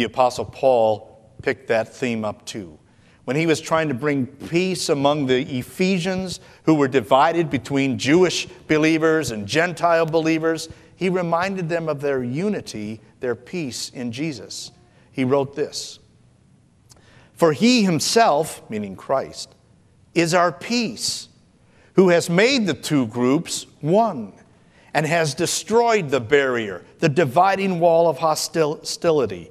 The 0.00 0.06
Apostle 0.06 0.46
Paul 0.46 1.30
picked 1.42 1.68
that 1.68 1.94
theme 1.94 2.24
up 2.24 2.46
too. 2.46 2.78
When 3.24 3.36
he 3.36 3.44
was 3.44 3.60
trying 3.60 3.88
to 3.88 3.94
bring 3.94 4.24
peace 4.24 4.88
among 4.88 5.26
the 5.26 5.42
Ephesians 5.58 6.40
who 6.62 6.74
were 6.74 6.88
divided 6.88 7.50
between 7.50 7.98
Jewish 7.98 8.46
believers 8.66 9.30
and 9.30 9.46
Gentile 9.46 10.06
believers, 10.06 10.70
he 10.96 11.10
reminded 11.10 11.68
them 11.68 11.86
of 11.86 12.00
their 12.00 12.24
unity, 12.24 13.02
their 13.20 13.34
peace 13.34 13.90
in 13.90 14.10
Jesus. 14.10 14.70
He 15.12 15.22
wrote 15.22 15.54
this 15.54 15.98
For 17.34 17.52
he 17.52 17.82
himself, 17.82 18.62
meaning 18.70 18.96
Christ, 18.96 19.54
is 20.14 20.32
our 20.32 20.50
peace, 20.50 21.28
who 21.92 22.08
has 22.08 22.30
made 22.30 22.66
the 22.66 22.72
two 22.72 23.06
groups 23.08 23.66
one 23.82 24.32
and 24.94 25.04
has 25.04 25.34
destroyed 25.34 26.08
the 26.08 26.20
barrier, 26.20 26.86
the 27.00 27.10
dividing 27.10 27.80
wall 27.80 28.08
of 28.08 28.16
hostility, 28.16 29.50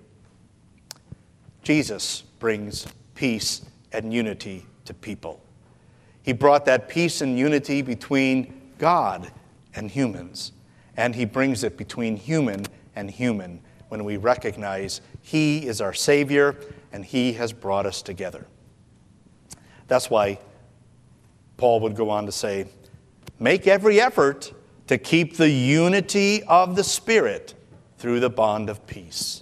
Jesus 1.71 2.23
brings 2.39 2.85
peace 3.15 3.61
and 3.93 4.13
unity 4.13 4.65
to 4.83 4.93
people. 4.93 5.41
He 6.21 6.33
brought 6.33 6.65
that 6.65 6.89
peace 6.89 7.21
and 7.21 7.39
unity 7.39 7.81
between 7.81 8.73
God 8.77 9.31
and 9.73 9.89
humans, 9.89 10.51
and 10.97 11.15
He 11.15 11.23
brings 11.23 11.63
it 11.63 11.77
between 11.77 12.17
human 12.17 12.65
and 12.93 13.09
human 13.09 13.61
when 13.87 14.03
we 14.03 14.17
recognize 14.17 14.99
He 15.21 15.65
is 15.65 15.79
our 15.79 15.93
Savior 15.93 16.57
and 16.91 17.05
He 17.05 17.31
has 17.33 17.53
brought 17.53 17.85
us 17.85 18.01
together. 18.01 18.47
That's 19.87 20.09
why 20.09 20.39
Paul 21.55 21.79
would 21.79 21.95
go 21.95 22.09
on 22.09 22.25
to 22.25 22.33
say, 22.33 22.65
Make 23.39 23.65
every 23.65 24.01
effort 24.01 24.51
to 24.87 24.97
keep 24.97 25.37
the 25.37 25.49
unity 25.49 26.43
of 26.43 26.75
the 26.75 26.83
Spirit 26.83 27.53
through 27.97 28.19
the 28.19 28.29
bond 28.29 28.69
of 28.69 28.85
peace. 28.87 29.41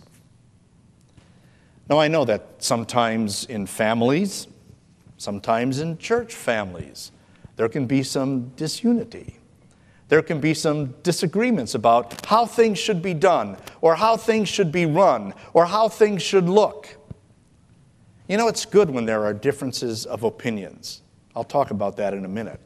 Now, 1.89 1.99
I 1.99 2.07
know 2.07 2.23
that 2.25 2.45
sometimes 2.59 3.45
in 3.45 3.65
families, 3.65 4.47
sometimes 5.17 5.79
in 5.79 5.97
church 5.97 6.35
families, 6.35 7.11
there 7.55 7.67
can 7.67 7.87
be 7.87 8.03
some 8.03 8.49
disunity. 8.49 9.37
There 10.07 10.21
can 10.21 10.39
be 10.39 10.53
some 10.53 10.93
disagreements 11.03 11.73
about 11.73 12.25
how 12.27 12.45
things 12.45 12.77
should 12.77 13.01
be 13.01 13.15
done, 13.15 13.57
or 13.81 13.95
how 13.95 14.17
things 14.17 14.49
should 14.49 14.71
be 14.71 14.85
run, 14.85 15.33
or 15.53 15.65
how 15.65 15.89
things 15.89 16.21
should 16.21 16.47
look. 16.47 16.95
You 18.27 18.37
know, 18.37 18.47
it's 18.47 18.65
good 18.65 18.91
when 18.91 19.05
there 19.05 19.25
are 19.25 19.33
differences 19.33 20.05
of 20.05 20.23
opinions. 20.23 21.01
I'll 21.35 21.43
talk 21.43 21.71
about 21.71 21.97
that 21.97 22.13
in 22.13 22.23
a 22.23 22.27
minute. 22.27 22.59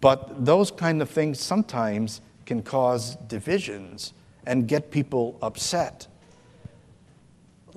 But 0.00 0.44
those 0.44 0.70
kind 0.72 1.00
of 1.02 1.08
things 1.08 1.40
sometimes 1.40 2.20
can 2.46 2.62
cause 2.62 3.14
divisions 3.28 4.12
and 4.46 4.66
get 4.66 4.90
people 4.90 5.38
upset. 5.40 6.08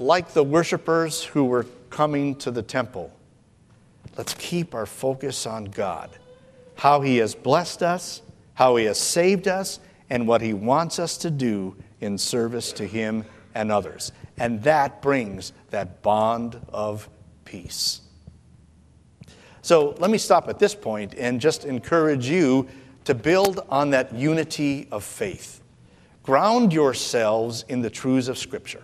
Like 0.01 0.33
the 0.33 0.43
worshipers 0.43 1.23
who 1.23 1.45
were 1.45 1.67
coming 1.91 2.33
to 2.37 2.49
the 2.49 2.63
temple, 2.63 3.15
let's 4.17 4.33
keep 4.33 4.73
our 4.73 4.87
focus 4.87 5.45
on 5.45 5.65
God, 5.65 6.09
how 6.73 7.01
He 7.01 7.17
has 7.17 7.35
blessed 7.35 7.83
us, 7.83 8.23
how 8.55 8.77
He 8.77 8.85
has 8.85 8.97
saved 8.97 9.47
us, 9.47 9.79
and 10.09 10.27
what 10.27 10.41
He 10.41 10.55
wants 10.55 10.97
us 10.97 11.17
to 11.17 11.29
do 11.29 11.75
in 11.99 12.17
service 12.17 12.71
to 12.73 12.87
Him 12.87 13.25
and 13.53 13.71
others. 13.71 14.11
And 14.39 14.63
that 14.63 15.03
brings 15.03 15.53
that 15.69 16.01
bond 16.01 16.59
of 16.69 17.07
peace. 17.45 18.01
So 19.61 19.93
let 19.99 20.09
me 20.09 20.17
stop 20.17 20.49
at 20.49 20.57
this 20.57 20.73
point 20.73 21.13
and 21.13 21.39
just 21.39 21.63
encourage 21.63 22.27
you 22.27 22.67
to 23.03 23.13
build 23.13 23.59
on 23.69 23.91
that 23.91 24.15
unity 24.15 24.87
of 24.91 25.03
faith. 25.03 25.61
Ground 26.23 26.73
yourselves 26.73 27.65
in 27.69 27.81
the 27.81 27.89
truths 27.91 28.27
of 28.27 28.39
Scripture. 28.39 28.81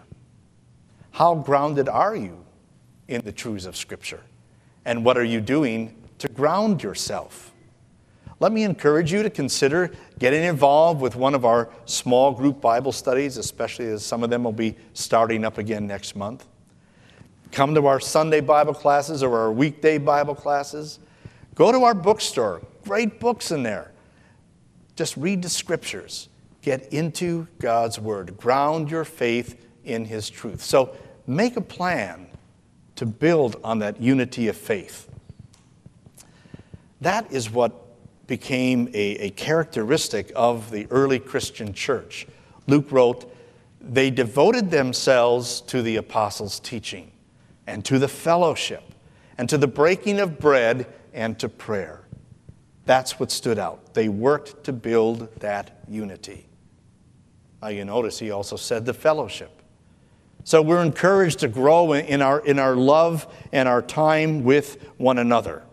How 1.18 1.34
grounded 1.34 1.90
are 1.90 2.16
you 2.16 2.46
in 3.08 3.22
the 3.22 3.32
truths 3.32 3.66
of 3.66 3.76
Scripture? 3.76 4.22
And 4.86 5.04
what 5.04 5.18
are 5.18 5.24
you 5.24 5.42
doing 5.42 5.96
to 6.20 6.28
ground 6.28 6.84
yourself? 6.84 7.54
Let 8.40 8.52
me 8.52 8.62
encourage 8.62 9.12
you 9.12 9.24
to 9.24 9.32
consider 9.32 9.90
getting 10.20 10.44
involved 10.44 11.02
with 11.02 11.16
one 11.16 11.34
of 11.34 11.44
our 11.44 11.70
small 11.86 12.34
group 12.34 12.62
Bible 12.62 12.92
studies, 12.92 13.38
especially 13.38 13.88
as 13.88 14.06
some 14.06 14.22
of 14.22 14.30
them 14.30 14.44
will 14.44 14.52
be 14.52 14.76
starting 14.94 15.44
up 15.44 15.58
again 15.58 15.88
next 15.88 16.16
month. 16.16 16.46
Come 17.52 17.74
to 17.74 17.88
our 17.88 18.00
Sunday 18.00 18.40
Bible 18.40 18.76
classes 18.76 19.24
or 19.24 19.40
our 19.40 19.52
weekday 19.52 19.98
Bible 19.98 20.36
classes. 20.36 21.00
Go 21.56 21.72
to 21.72 21.84
our 21.84 21.96
bookstore, 21.96 22.62
great 22.84 23.20
books 23.20 23.50
in 23.50 23.64
there. 23.64 23.92
Just 24.96 25.18
read 25.18 25.42
the 25.42 25.50
scriptures. 25.50 26.30
Get 26.62 26.94
into 26.94 27.48
God's 27.58 28.00
Word. 28.00 28.38
Ground 28.38 28.92
your 28.92 29.04
faith 29.04 29.64
in 29.84 30.06
His 30.06 30.30
truth. 30.30 30.62
So 30.62 30.96
make 31.28 31.58
a 31.58 31.62
plan 31.62 32.28
to 32.96 33.06
build 33.06 33.58
on 33.64 33.80
that 33.80 34.02
unity 34.02 34.48
of 34.48 34.58
faith. 34.58 35.08
That 37.02 37.32
is 37.32 37.52
what 37.52 37.74
became 38.26 38.88
a, 38.94 39.18
a 39.18 39.30
characteristic 39.32 40.32
of 40.36 40.72
the 40.72 40.88
early 40.90 41.20
Christian 41.20 41.74
church. 41.74 42.28
Luke 42.66 42.92
wrote, 42.92 43.34
They 43.80 44.10
devoted 44.10 44.72
themselves 44.72 45.62
to 45.62 45.82
the 45.82 45.98
apostles' 45.98 46.60
teaching 46.60 47.12
and 47.68 47.86
to 47.86 48.00
the 48.00 48.08
fellowship 48.08 48.84
and 49.38 49.48
to 49.50 49.58
the 49.58 49.68
breaking 49.68 50.20
of 50.20 50.40
bread 50.40 50.88
and 51.14 51.38
to 51.40 51.48
prayer. 51.50 52.02
That's 52.86 53.20
what 53.20 53.32
stood 53.32 53.60
out. 53.60 53.94
They 53.94 54.10
worked 54.10 54.64
to 54.64 54.74
build 54.74 55.30
that 55.40 55.84
unity. 55.88 56.48
Now, 57.62 57.68
you 57.70 57.86
notice 57.86 58.18
he 58.18 58.32
also 58.32 58.56
said 58.56 58.86
the 58.86 58.94
fellowship. 58.94 59.57
So 60.48 60.62
we're 60.62 60.82
encouraged 60.82 61.40
to 61.40 61.50
grow 61.50 61.92
in 61.92 62.22
our, 62.22 62.40
in 62.40 62.58
our 62.58 62.74
love 62.74 63.28
and 63.52 63.68
our 63.68 63.82
time 63.82 64.46
with 64.46 64.82
one 64.96 65.18
another. 65.18 65.64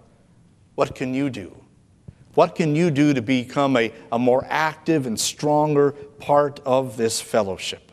What 0.75 0.97
can 0.97 1.15
you 1.15 1.31
do? 1.31 1.55
What 2.35 2.57
can 2.57 2.75
you 2.75 2.91
do 2.91 3.15
to 3.15 3.23
become 3.23 3.77
a, 3.77 3.93
a 4.11 4.19
more 4.19 4.45
active 4.49 5.07
and 5.07 5.21
stronger 5.21 5.93
part 5.93 6.59
of 6.67 6.97
this 6.97 7.21
fellowship? 7.21 7.93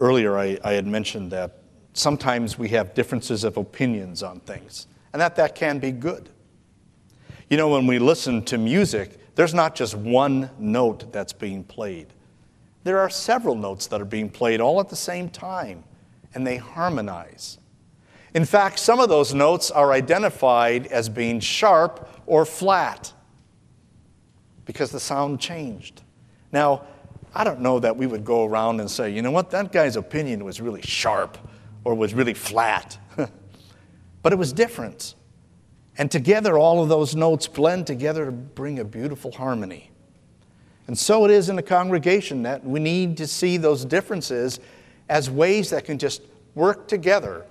Earlier, 0.00 0.38
I, 0.38 0.56
I 0.64 0.72
had 0.72 0.86
mentioned 0.86 1.30
that 1.32 1.58
sometimes 1.92 2.58
we 2.58 2.70
have 2.70 2.94
differences 2.94 3.44
of 3.44 3.58
opinions 3.58 4.22
on 4.22 4.40
things, 4.40 4.86
and 5.12 5.20
that 5.20 5.36
that 5.36 5.54
can 5.54 5.80
be 5.80 5.92
good. 5.92 6.30
You 7.50 7.58
know, 7.58 7.68
when 7.68 7.86
we 7.86 7.98
listen 7.98 8.42
to 8.46 8.56
music, 8.56 9.34
there's 9.34 9.52
not 9.52 9.74
just 9.74 9.94
one 9.94 10.48
note 10.58 11.12
that's 11.12 11.34
being 11.34 11.62
played. 11.62 12.14
There 12.88 12.98
are 12.98 13.10
several 13.10 13.54
notes 13.54 13.86
that 13.88 14.00
are 14.00 14.06
being 14.06 14.30
played 14.30 14.62
all 14.62 14.80
at 14.80 14.88
the 14.88 14.96
same 14.96 15.28
time, 15.28 15.84
and 16.32 16.46
they 16.46 16.56
harmonize. 16.56 17.58
In 18.32 18.46
fact, 18.46 18.78
some 18.78 18.98
of 18.98 19.10
those 19.10 19.34
notes 19.34 19.70
are 19.70 19.92
identified 19.92 20.86
as 20.86 21.10
being 21.10 21.38
sharp 21.38 22.08
or 22.24 22.46
flat 22.46 23.12
because 24.64 24.90
the 24.90 24.98
sound 24.98 25.38
changed. 25.38 26.00
Now, 26.50 26.84
I 27.34 27.44
don't 27.44 27.60
know 27.60 27.78
that 27.78 27.94
we 27.94 28.06
would 28.06 28.24
go 28.24 28.46
around 28.46 28.80
and 28.80 28.90
say, 28.90 29.10
you 29.10 29.20
know 29.20 29.32
what, 29.32 29.50
that 29.50 29.70
guy's 29.70 29.96
opinion 29.96 30.42
was 30.42 30.58
really 30.58 30.80
sharp 30.80 31.36
or 31.84 31.94
was 31.94 32.14
really 32.14 32.32
flat. 32.32 32.96
but 34.22 34.32
it 34.32 34.36
was 34.36 34.54
different. 34.54 35.14
And 35.98 36.10
together, 36.10 36.56
all 36.56 36.82
of 36.82 36.88
those 36.88 37.14
notes 37.14 37.46
blend 37.48 37.86
together 37.86 38.24
to 38.24 38.32
bring 38.32 38.78
a 38.78 38.84
beautiful 38.84 39.30
harmony. 39.30 39.90
And 40.88 40.98
so 40.98 41.26
it 41.26 41.30
is 41.30 41.50
in 41.50 41.56
the 41.56 41.62
congregation 41.62 42.42
that 42.42 42.64
we 42.64 42.80
need 42.80 43.18
to 43.18 43.26
see 43.26 43.58
those 43.58 43.84
differences 43.84 44.58
as 45.08 45.30
ways 45.30 45.70
that 45.70 45.84
can 45.84 45.98
just 45.98 46.22
work 46.54 46.88
together 46.88 47.44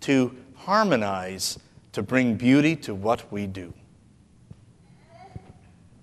to 0.00 0.36
harmonize, 0.54 1.58
to 1.92 2.02
bring 2.02 2.36
beauty 2.36 2.76
to 2.76 2.94
what 2.94 3.30
we 3.32 3.46
do. 3.46 3.72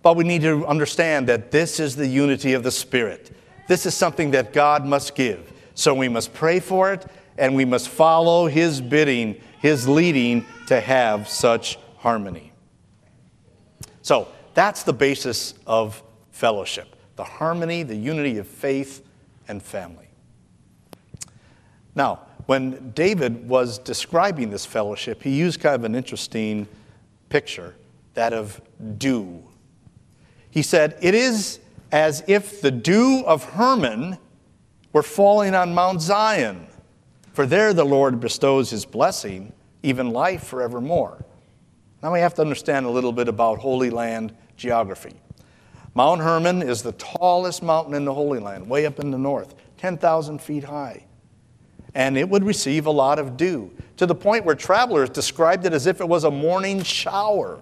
But 0.01 0.15
we 0.15 0.23
need 0.23 0.41
to 0.41 0.65
understand 0.65 1.27
that 1.27 1.51
this 1.51 1.79
is 1.79 1.95
the 1.95 2.07
unity 2.07 2.53
of 2.53 2.63
the 2.63 2.71
Spirit. 2.71 3.31
This 3.67 3.85
is 3.85 3.93
something 3.93 4.31
that 4.31 4.51
God 4.51 4.85
must 4.85 5.13
give. 5.13 5.53
So 5.75 5.93
we 5.93 6.09
must 6.09 6.33
pray 6.33 6.59
for 6.59 6.91
it 6.91 7.05
and 7.37 7.55
we 7.55 7.63
must 7.63 7.89
follow 7.89 8.47
His 8.47 8.81
bidding, 8.81 9.39
His 9.59 9.87
leading 9.87 10.45
to 10.67 10.81
have 10.81 11.29
such 11.29 11.77
harmony. 11.97 12.53
So 14.01 14.29
that's 14.55 14.81
the 14.81 14.93
basis 14.93 15.53
of 15.67 16.01
fellowship 16.39 16.95
the 17.17 17.23
harmony, 17.25 17.83
the 17.83 17.97
unity 17.97 18.37
of 18.37 18.47
faith 18.47 19.05
and 19.49 19.61
family. 19.61 20.07
Now, 21.93 22.21
when 22.45 22.91
David 22.91 23.49
was 23.49 23.77
describing 23.77 24.49
this 24.51 24.65
fellowship, 24.65 25.21
he 25.21 25.31
used 25.31 25.59
kind 25.59 25.75
of 25.75 25.83
an 25.83 25.95
interesting 25.95 26.65
picture 27.27 27.75
that 28.13 28.31
of 28.31 28.61
dew. 28.97 29.43
He 30.49 30.61
said, 30.61 30.97
It 31.01 31.13
is 31.13 31.59
as 31.91 32.23
if 32.25 32.61
the 32.61 32.71
dew 32.71 33.21
of 33.27 33.43
Hermon 33.43 34.17
were 34.93 35.03
falling 35.03 35.53
on 35.53 35.73
Mount 35.73 36.01
Zion, 36.01 36.67
for 37.33 37.45
there 37.45 37.73
the 37.73 37.83
Lord 37.83 38.21
bestows 38.21 38.69
his 38.69 38.85
blessing, 38.85 39.51
even 39.83 40.11
life 40.11 40.45
forevermore. 40.45 41.25
Now 42.01 42.13
we 42.13 42.21
have 42.21 42.33
to 42.35 42.41
understand 42.41 42.85
a 42.85 42.89
little 42.89 43.11
bit 43.11 43.27
about 43.27 43.59
Holy 43.59 43.89
Land 43.89 44.33
geography. 44.55 45.19
Mount 45.99 46.21
Hermon 46.21 46.61
is 46.61 46.81
the 46.81 46.93
tallest 46.93 47.61
mountain 47.61 47.93
in 47.93 48.05
the 48.05 48.13
Holy 48.13 48.39
Land, 48.39 48.69
way 48.69 48.85
up 48.85 49.01
in 49.01 49.11
the 49.11 49.17
north, 49.17 49.53
10,000 49.79 50.41
feet 50.41 50.63
high. 50.63 51.03
And 51.93 52.17
it 52.17 52.29
would 52.29 52.45
receive 52.45 52.85
a 52.85 52.89
lot 52.89 53.19
of 53.19 53.35
dew, 53.35 53.69
to 53.97 54.05
the 54.05 54.15
point 54.15 54.45
where 54.45 54.55
travelers 54.55 55.09
described 55.09 55.65
it 55.65 55.73
as 55.73 55.87
if 55.87 55.99
it 55.99 56.07
was 56.07 56.23
a 56.23 56.31
morning 56.31 56.83
shower. 56.83 57.59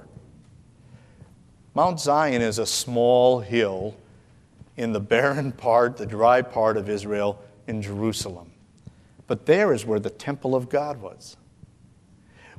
Mount 1.74 2.00
Zion 2.00 2.44
is 2.44 2.60
a 2.60 2.68
small 2.68 3.40
hill 3.40 3.96
in 4.76 4.94
the 4.94 5.00
barren 5.00 5.52
part, 5.52 5.98
the 5.98 6.06
dry 6.06 6.44
part 6.44 6.78
of 6.78 6.90
Israel 6.90 7.42
in 7.66 7.82
Jerusalem. 7.82 8.52
But 9.26 9.48
there 9.48 9.74
is 9.74 9.84
where 9.84 10.00
the 10.00 10.12
temple 10.12 10.54
of 10.54 10.70
God 10.70 11.02
was. 11.02 11.38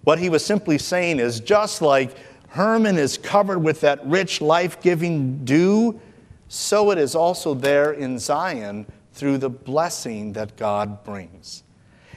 What 0.02 0.18
he 0.18 0.28
was 0.28 0.44
simply 0.44 0.78
saying 0.78 1.20
is 1.20 1.38
just 1.38 1.82
like 1.82 2.16
Hermon 2.48 2.96
is 2.96 3.18
covered 3.18 3.58
with 3.58 3.80
that 3.82 4.04
rich, 4.06 4.40
life 4.40 4.80
giving 4.80 5.44
dew, 5.44 6.00
so 6.48 6.90
it 6.90 6.98
is 6.98 7.14
also 7.14 7.54
there 7.54 7.92
in 7.92 8.18
Zion 8.18 8.86
through 9.12 9.38
the 9.38 9.50
blessing 9.50 10.32
that 10.32 10.56
God 10.56 11.04
brings. 11.04 11.62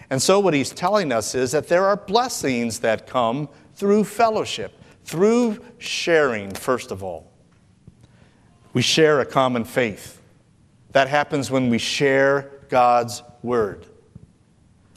And 0.09 0.21
so, 0.21 0.39
what 0.39 0.53
he's 0.53 0.71
telling 0.71 1.11
us 1.11 1.35
is 1.35 1.51
that 1.51 1.67
there 1.67 1.85
are 1.85 1.97
blessings 1.97 2.79
that 2.79 3.07
come 3.07 3.49
through 3.75 4.03
fellowship 4.03 4.73
through 5.03 5.59
sharing, 5.77 6.51
first 6.53 6.91
of 6.91 7.03
all. 7.03 7.31
We 8.73 8.81
share 8.81 9.19
a 9.19 9.25
common 9.25 9.65
faith. 9.65 10.21
That 10.91 11.07
happens 11.07 11.51
when 11.51 11.69
we 11.69 11.77
share 11.77 12.51
God's 12.69 13.23
word. 13.43 13.85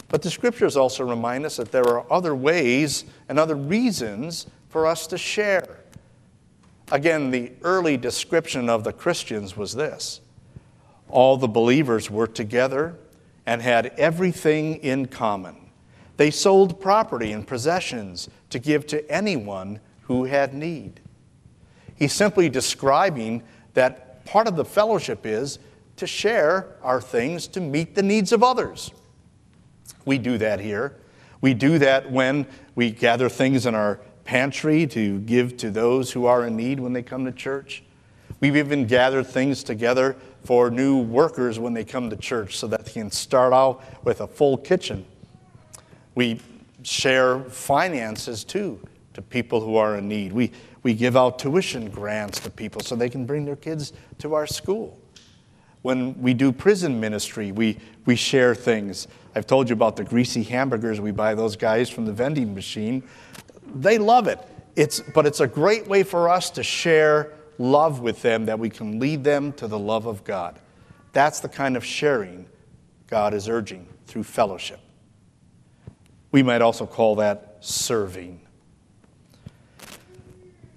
But 0.09 0.23
the 0.23 0.31
scriptures 0.31 0.77
also 0.77 1.05
remind 1.05 1.45
us 1.47 1.57
that 1.57 1.73
there 1.73 1.87
are 1.87 2.07
other 2.13 2.35
ways 2.35 3.05
and 3.29 3.39
other 3.39 3.57
reasons 3.57 4.47
for 4.75 4.89
us 4.89 5.07
to 5.07 5.17
share. 5.17 5.79
Again, 6.91 7.31
the 7.31 7.53
early 7.63 7.97
description 7.97 8.69
of 8.69 8.83
the 8.83 8.93
Christians 8.93 9.57
was 9.57 9.73
this 9.73 10.21
all 11.09 11.37
the 11.37 11.47
believers 11.47 12.11
were 12.11 12.27
together 12.27 12.97
and 13.47 13.63
had 13.63 13.87
everything 13.97 14.75
in 14.79 15.07
common. 15.07 15.55
They 16.17 16.33
sold 16.33 16.81
property 16.81 17.31
and 17.31 17.47
possessions 17.47 18.29
to 18.51 18.59
give 18.59 18.85
to 18.89 19.09
anyone 19.09 19.79
who 20.03 20.25
had 20.25 20.55
need. 20.55 20.99
He's 21.95 22.13
simply 22.13 22.49
describing 22.49 23.45
that 23.75 24.25
part 24.25 24.49
of 24.49 24.57
the 24.57 24.65
fellowship 24.65 25.25
is 25.25 25.61
to 25.99 26.07
share 26.09 26.75
our 26.83 27.01
things 27.01 27.47
to 27.47 27.61
meet 27.61 27.95
the 27.95 28.03
needs 28.03 28.33
of 28.33 28.43
others. 28.43 28.91
We 30.05 30.19
do 30.19 30.37
that 30.39 30.59
here. 30.59 30.97
We 31.41 31.55
do 31.55 31.79
that 31.79 32.11
when 32.11 32.49
we 32.75 32.91
gather 32.91 33.29
things 33.29 33.67
in 33.67 33.77
our 33.77 34.01
pantry 34.35 34.85
to 34.85 35.21
give 35.21 35.57
to 35.57 35.71
those 35.71 36.11
who 36.11 36.27
are 36.27 36.45
in 36.45 36.57
need 36.57 36.81
when 36.81 36.93
they 36.93 37.05
come 37.05 37.25
to 37.25 37.31
church. 37.31 37.85
We've 38.41 38.57
even 38.57 38.85
gathered 38.85 39.29
things 39.29 39.63
together 39.63 40.17
for 40.43 40.73
new 40.73 40.99
workers 40.99 41.61
when 41.61 41.73
they 41.73 41.85
come 41.85 42.11
to 42.11 42.17
church 42.17 42.59
so 42.59 42.67
that 42.67 42.85
they 42.85 42.91
can 42.91 43.13
start 43.13 43.53
out 43.53 43.85
with 44.05 44.23
a 44.23 44.27
full 44.27 44.57
kitchen. 44.59 45.07
We 46.17 46.41
share 46.83 47.45
finances 47.45 48.43
too 48.43 48.81
to 49.13 49.23
people 49.23 49.61
who 49.61 49.77
are 49.77 49.99
in 49.99 50.09
need. 50.09 50.33
We, 50.33 50.51
we 50.83 50.95
give 50.95 51.17
out 51.17 51.39
tuition 51.39 51.89
grants 51.89 52.41
to 52.41 52.51
people 52.51 52.81
so 52.81 52.97
they 52.97 53.11
can 53.11 53.27
bring 53.27 53.45
their 53.45 53.55
kids 53.55 53.93
to 54.19 54.35
our 54.35 54.49
school. 54.49 54.99
When 55.83 56.21
we 56.21 56.35
do 56.35 56.51
prison 56.51 56.99
ministry, 56.99 57.53
we, 57.53 57.79
we 58.05 58.17
share 58.17 58.57
things. 58.57 59.07
I've 59.37 59.47
told 59.47 59.69
you 59.69 59.75
about 59.75 59.95
the 59.95 60.03
greasy 60.03 60.43
hamburgers 60.43 61.01
we 61.01 61.13
buy 61.13 61.37
those 61.37 61.55
guys 61.55 61.89
from 61.89 62.05
the 62.05 62.13
vending 62.13 62.53
machine. 62.53 63.05
They 63.75 63.99
love 63.99 64.29
it. 64.29 64.39
It's, 64.77 65.01
but 65.01 65.27
it's 65.27 65.41
a 65.41 65.47
great 65.47 65.87
way 65.87 66.03
for 66.03 66.29
us 66.29 66.51
to 66.51 66.63
share 66.63 67.33
love 67.59 68.01
with 68.01 68.23
them 68.23 68.47
that 68.47 68.59
we 68.59 68.71
can 68.71 68.99
lead 68.99 69.23
them 69.25 69.53
to 69.55 69.69
the 69.69 69.79
love 69.79 70.07
of 70.07 70.25
God. 70.25 70.59
That's 71.13 71.41
the 71.41 71.49
kind 71.49 71.77
of 71.77 71.85
sharing 71.85 72.47
God 73.07 73.35
is 73.35 73.49
urging 73.49 73.87
through 74.07 74.25
fellowship. 74.25 74.81
We 76.33 76.43
might 76.43 76.63
also 76.63 76.87
call 76.87 77.17
that 77.17 77.59
serving 77.61 78.45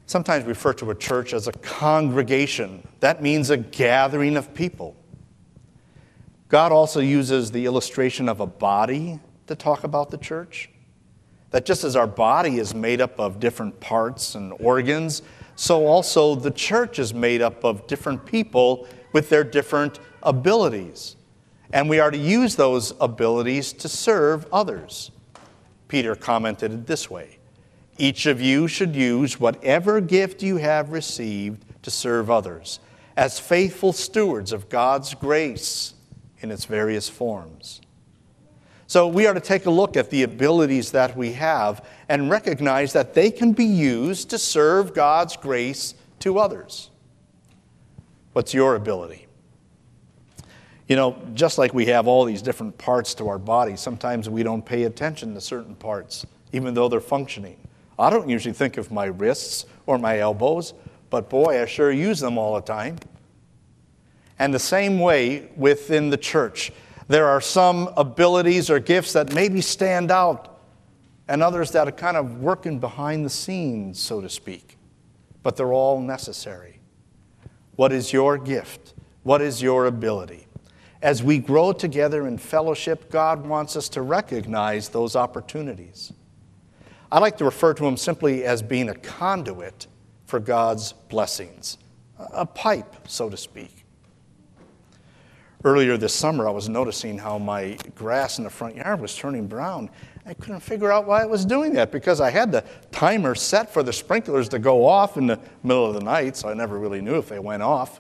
sometimes 0.08 0.46
refer 0.46 0.74
to 0.74 0.90
a 0.90 0.96
church 0.96 1.34
as 1.34 1.48
a 1.48 1.52
congregation. 1.52 2.86
That 3.02 3.22
means 3.22 3.50
a 3.50 3.58
gathering 3.58 4.36
of 4.38 4.54
people. 4.54 4.96
God 6.50 6.72
also 6.72 7.02
uses 7.02 7.52
the 7.52 7.66
illustration 7.66 8.28
of 8.30 8.40
a 8.40 8.48
body 8.48 9.20
to 9.48 9.56
talk 9.56 9.84
about 9.84 10.10
the 10.10 10.18
church. 10.18 10.70
That 11.52 11.66
just 11.66 11.84
as 11.84 11.96
our 11.96 12.08
body 12.08 12.58
is 12.58 12.74
made 12.74 13.02
up 13.02 13.20
of 13.20 13.40
different 13.40 13.80
parts 13.80 14.36
and 14.36 14.54
organs, 14.60 15.22
so 15.56 15.86
also 15.86 16.36
the 16.36 16.52
church 16.52 17.00
is 17.00 17.14
made 17.14 17.42
up 17.42 17.64
of 17.64 17.88
different 17.88 18.26
people 18.26 18.88
with 19.14 19.30
their 19.30 19.44
different 19.44 20.00
abilities. 20.24 21.16
And 21.72 21.90
we 21.90 22.00
are 22.00 22.12
to 22.12 22.18
use 22.18 22.56
those 22.56 22.94
abilities 23.00 23.74
to 23.74 23.90
serve 23.90 24.46
others. 24.52 25.12
Peter 25.88 26.16
commented 26.16 26.72
it 26.72 26.88
this 26.88 27.10
way 27.10 27.38
each 27.98 28.28
of 28.28 28.40
you 28.40 28.68
should 28.68 28.96
use 28.96 29.40
whatever 29.40 30.00
gift 30.00 30.44
you 30.44 30.58
have 30.58 30.92
received 30.92 31.66
to 31.84 31.90
serve 31.90 32.30
others 32.30 32.80
as 33.16 33.40
faithful 33.40 33.92
stewards 33.92 34.52
of 34.52 34.70
God's 34.70 35.16
grace 35.16 35.96
in 36.40 36.52
its 36.52 36.66
various 36.66 37.10
forms. 37.10 37.82
So, 38.90 39.08
we 39.08 39.28
are 39.28 39.34
to 39.34 39.42
take 39.42 39.66
a 39.66 39.70
look 39.70 39.98
at 39.98 40.10
the 40.10 40.24
abilities 40.24 40.92
that 40.92 41.16
we 41.18 41.34
have 41.34 41.86
and 42.08 42.30
recognize 42.30 42.94
that 42.94 43.14
they 43.14 43.30
can 43.30 43.52
be 43.52 43.66
used 43.66 44.30
to 44.30 44.38
serve 44.38 44.94
God's 44.94 45.36
grace 45.36 45.94
to 46.20 46.40
others. 46.40 46.90
What's 48.32 48.54
your 48.54 48.76
ability? 48.76 49.28
You 50.88 50.96
know, 50.96 51.18
just 51.34 51.58
like 51.58 51.74
we 51.74 51.88
have 51.88 52.08
all 52.08 52.24
these 52.24 52.42
different 52.42 52.78
parts 52.78 53.14
to 53.16 53.28
our 53.28 53.38
body, 53.38 53.76
sometimes 53.76 54.30
we 54.30 54.42
don't 54.42 54.66
pay 54.66 54.84
attention 54.84 55.34
to 55.34 55.42
certain 55.42 55.76
parts, 55.76 56.26
even 56.54 56.74
though 56.74 56.88
they're 56.88 57.02
functioning. 57.02 57.58
I 58.00 58.10
don't 58.10 58.30
usually 58.30 58.54
think 58.54 58.78
of 58.78 58.90
my 58.90 59.06
wrists 59.06 59.66
or 59.86 59.98
my 59.98 60.20
elbows, 60.20 60.74
but 61.10 61.30
boy, 61.30 61.62
I 61.62 61.66
sure 61.66 61.92
use 61.92 62.22
them 62.22 62.38
all 62.38 62.56
the 62.56 62.62
time. 62.62 63.00
And 64.40 64.54
the 64.54 64.60
same 64.60 65.00
way 65.00 65.50
within 65.58 66.10
the 66.10 66.18
church, 66.18 66.72
there 67.08 67.28
are 67.28 67.42
some 67.42 67.90
abilities 67.96 68.70
or 68.70 68.80
gifts 68.80 69.14
that 69.14 69.34
maybe 69.34 69.62
stand 69.62 70.12
out, 70.12 70.60
and 71.28 71.44
others 71.44 71.72
that 71.72 71.88
are 71.88 71.92
kind 71.92 72.18
of 72.18 72.40
working 72.40 72.80
behind 72.80 73.26
the 73.26 73.30
scenes, 73.30 74.00
so 74.00 74.22
to 74.22 74.30
speak. 74.30 74.78
But 75.44 75.56
they're 75.56 75.74
all 75.74 76.02
necessary. 76.02 76.80
What 77.76 77.92
is 77.92 78.12
your 78.12 78.38
gift? 78.38 78.94
What 79.24 79.42
is 79.42 79.62
your 79.62 79.86
ability? 79.86 80.48
As 81.02 81.22
we 81.22 81.38
grow 81.38 81.74
together 81.74 82.28
in 82.28 82.38
fellowship, 82.38 83.12
God 83.12 83.46
wants 83.46 83.76
us 83.76 83.88
to 83.90 84.02
recognize 84.02 84.90
those 84.90 85.16
opportunities. 85.16 86.12
I 87.12 87.20
like 87.20 87.38
to 87.38 87.46
refer 87.46 87.74
to 87.74 87.84
them 87.84 87.98
simply 87.98 88.44
as 88.44 88.62
being 88.62 88.90
a 88.90 88.96
conduit 88.96 89.88
for 90.26 90.40
God's 90.40 90.94
blessings, 90.94 91.78
a 92.18 92.46
pipe, 92.46 92.96
so 93.08 93.30
to 93.30 93.38
speak. 93.38 93.77
Earlier 95.64 95.98
this 95.98 96.14
summer, 96.14 96.48
I 96.48 96.52
was 96.52 96.70
noticing 96.70 97.18
how 97.18 97.40
my 97.40 97.78
grass 97.96 98.38
in 98.38 98.44
the 98.44 98.50
front 98.50 98.76
yard 98.76 99.02
was 99.02 99.16
turning 99.16 99.48
brown. 99.48 99.90
I 100.26 100.36
couldn't 100.36 100.60
figure 100.60 100.92
out 100.92 101.08
why 101.08 101.24
it 101.24 101.30
was 101.30 101.46
doing 101.46 101.74
that 101.74 101.92
because 101.92 102.22
I 102.22 102.30
had 102.30 102.52
the 102.52 102.64
timer 102.92 103.34
set 103.34 103.74
for 103.74 103.82
the 103.82 103.92
sprinklers 103.92 104.50
to 104.50 104.60
go 104.60 104.86
off 104.86 105.18
in 105.18 105.26
the 105.26 105.40
middle 105.64 105.86
of 105.86 105.96
the 105.96 106.02
night, 106.02 106.38
so 106.38 106.48
I 106.50 106.54
never 106.54 106.78
really 106.78 107.02
knew 107.02 107.16
if 107.16 107.28
they 107.30 107.40
went 107.40 107.64
off. 107.64 108.00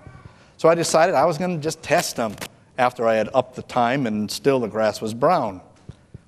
So 0.57 0.69
I 0.69 0.75
decided 0.75 1.15
I 1.15 1.25
was 1.25 1.37
going 1.39 1.55
to 1.55 1.61
just 1.61 1.81
test 1.81 2.15
them 2.15 2.35
after 2.77 3.07
I 3.07 3.15
had 3.15 3.29
upped 3.33 3.55
the 3.55 3.63
time 3.63 4.05
and 4.05 4.29
still 4.29 4.59
the 4.59 4.67
grass 4.67 5.01
was 5.01 5.13
brown. 5.13 5.61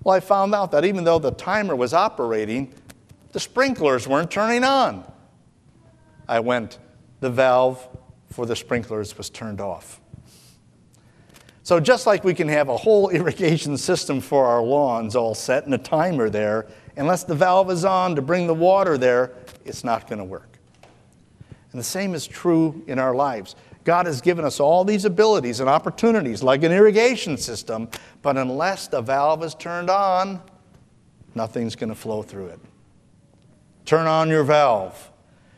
Well, 0.04 0.16
I 0.16 0.22
found 0.22 0.56
out 0.56 0.72
that 0.72 0.84
even 0.84 1.04
though 1.04 1.20
the 1.20 1.32
timer 1.32 1.76
was 1.76 1.94
operating, 1.94 2.74
the 3.34 3.40
sprinklers 3.40 4.08
weren't 4.08 4.32
turning 4.32 4.64
on. 4.64 5.04
I 6.28 6.40
went, 6.40 6.80
the 7.20 7.30
valve 7.30 7.88
for 8.32 8.46
the 8.46 8.56
sprinklers 8.56 9.18
was 9.18 9.30
turned 9.30 9.62
off. 9.62 10.02
So, 11.70 11.80
just 11.80 12.08
like 12.08 12.24
we 12.24 12.34
can 12.34 12.48
have 12.48 12.68
a 12.68 12.76
whole 12.76 13.10
irrigation 13.12 13.78
system 13.78 14.22
for 14.22 14.48
our 14.48 14.64
lawns 14.64 15.16
all 15.16 15.36
set 15.36 15.66
and 15.66 15.74
a 15.76 15.78
timer 15.78 16.28
there, 16.28 16.66
unless 16.98 17.24
the 17.24 17.36
valve 17.36 17.70
is 17.70 17.86
on 17.86 18.16
to 18.16 18.24
bring 18.24 18.48
the 18.48 18.56
water 18.56 18.98
there, 18.98 19.34
it's 19.66 19.84
not 19.84 20.08
going 20.08 20.18
to 20.18 20.26
work. 20.26 20.58
And 21.72 21.80
the 21.80 21.84
same 21.84 22.16
is 22.16 22.26
true 22.26 22.84
in 22.88 22.98
our 22.98 23.14
lives. 23.14 23.56
God 23.84 24.08
has 24.08 24.20
given 24.20 24.46
us 24.46 24.60
all 24.60 24.84
these 24.84 25.06
abilities 25.06 25.60
and 25.60 25.70
opportunities, 25.70 26.42
like 26.42 26.64
an 26.64 26.72
irrigation 26.72 27.38
system, 27.38 27.88
but 28.24 28.36
unless 28.36 28.88
the 28.88 29.02
valve 29.02 29.44
is 29.44 29.54
turned 29.54 29.92
on, 29.92 30.42
nothing's 31.36 31.76
going 31.76 31.90
to 31.90 31.96
flow 31.96 32.24
through 32.24 32.48
it. 32.48 32.60
Turn 33.86 34.08
on 34.08 34.30
your 34.30 34.44
valve. 34.44 35.12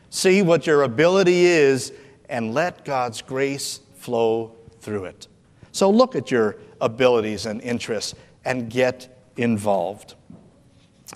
See 0.09 0.41
what 0.41 0.67
your 0.67 0.83
ability 0.83 1.45
is, 1.45 1.93
and 2.27 2.53
let 2.53 2.83
God's 2.83 3.21
grace 3.21 3.79
flow 3.95 4.57
through 4.81 5.05
it. 5.05 5.29
So 5.71 5.89
look 5.89 6.15
at 6.15 6.31
your 6.31 6.57
abilities 6.79 7.45
and 7.45 7.61
interests 7.61 8.15
and 8.45 8.69
get 8.69 9.23
involved. 9.37 10.15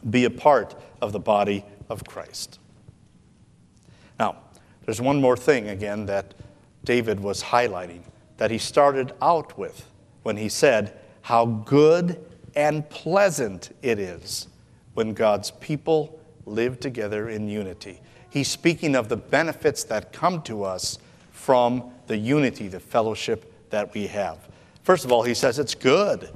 Be 0.10 0.26
a 0.26 0.30
part 0.30 0.76
of 1.02 1.12
the 1.12 1.20
body 1.20 1.66
of 1.90 2.04
Christ. 2.06 2.60
Now, 4.20 4.38
there's 4.86 5.02
one 5.02 5.20
more 5.20 5.38
thing 5.38 5.70
again 5.70 6.06
that 6.06 6.34
David 6.84 7.20
was 7.20 7.44
highlighting 7.44 8.02
that 8.38 8.52
he 8.52 8.58
started 8.58 9.14
out 9.22 9.58
with 9.58 9.90
when 10.24 10.38
he 10.38 10.50
said, 10.50 11.00
How 11.22 11.46
good 11.46 12.24
and 12.56 12.88
pleasant 12.90 13.76
it 13.82 14.00
is 14.00 14.48
when 14.94 15.14
God's 15.14 15.52
people 15.52 16.20
live 16.46 16.80
together 16.80 17.30
in 17.30 17.50
unity. 17.50 18.02
He's 18.30 18.48
speaking 18.48 18.96
of 18.96 19.10
the 19.10 19.18
benefits 19.18 19.84
that 19.86 20.14
come 20.14 20.42
to 20.44 20.64
us 20.64 21.00
from 21.32 21.92
the 22.08 22.18
unity, 22.18 22.68
the 22.68 22.80
fellowship 22.80 23.52
that 23.76 23.94
we 23.94 24.08
have. 24.08 24.38
First 24.84 25.04
of 25.04 25.12
all, 25.12 25.22
he 25.24 25.34
says 25.34 25.60
it's 25.60 25.76
good, 25.76 26.30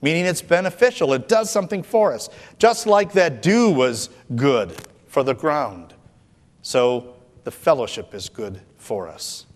meaning 0.00 0.26
it's 0.26 0.40
beneficial. 0.40 1.12
It 1.12 1.26
does 1.26 1.50
something 1.50 1.82
for 1.82 2.12
us, 2.12 2.28
just 2.56 2.86
like 2.86 3.12
that 3.14 3.42
dew 3.42 3.70
was 3.70 4.10
good 4.36 4.76
for 5.08 5.24
the 5.24 5.34
ground. 5.34 5.92
So 6.62 7.16
the 7.42 7.50
fellowship 7.50 8.14
is 8.14 8.28
good 8.28 8.60
for 8.76 9.08
us. 9.08 9.46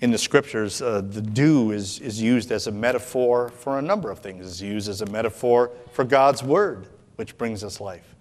In 0.00 0.10
the 0.10 0.18
scriptures, 0.18 0.82
uh, 0.82 1.00
the 1.00 1.22
dew 1.22 1.70
is, 1.70 1.98
is 2.00 2.20
used 2.20 2.52
as 2.52 2.66
a 2.66 2.72
metaphor 2.72 3.48
for 3.48 3.78
a 3.78 3.82
number 3.82 4.10
of 4.10 4.18
things. 4.18 4.46
It's 4.46 4.60
used 4.60 4.90
as 4.90 5.00
a 5.00 5.06
metaphor 5.06 5.70
for 5.92 6.04
God's 6.04 6.42
word, 6.42 6.88
which 7.16 7.38
brings 7.38 7.64
us 7.64 7.80
life. 7.80 8.16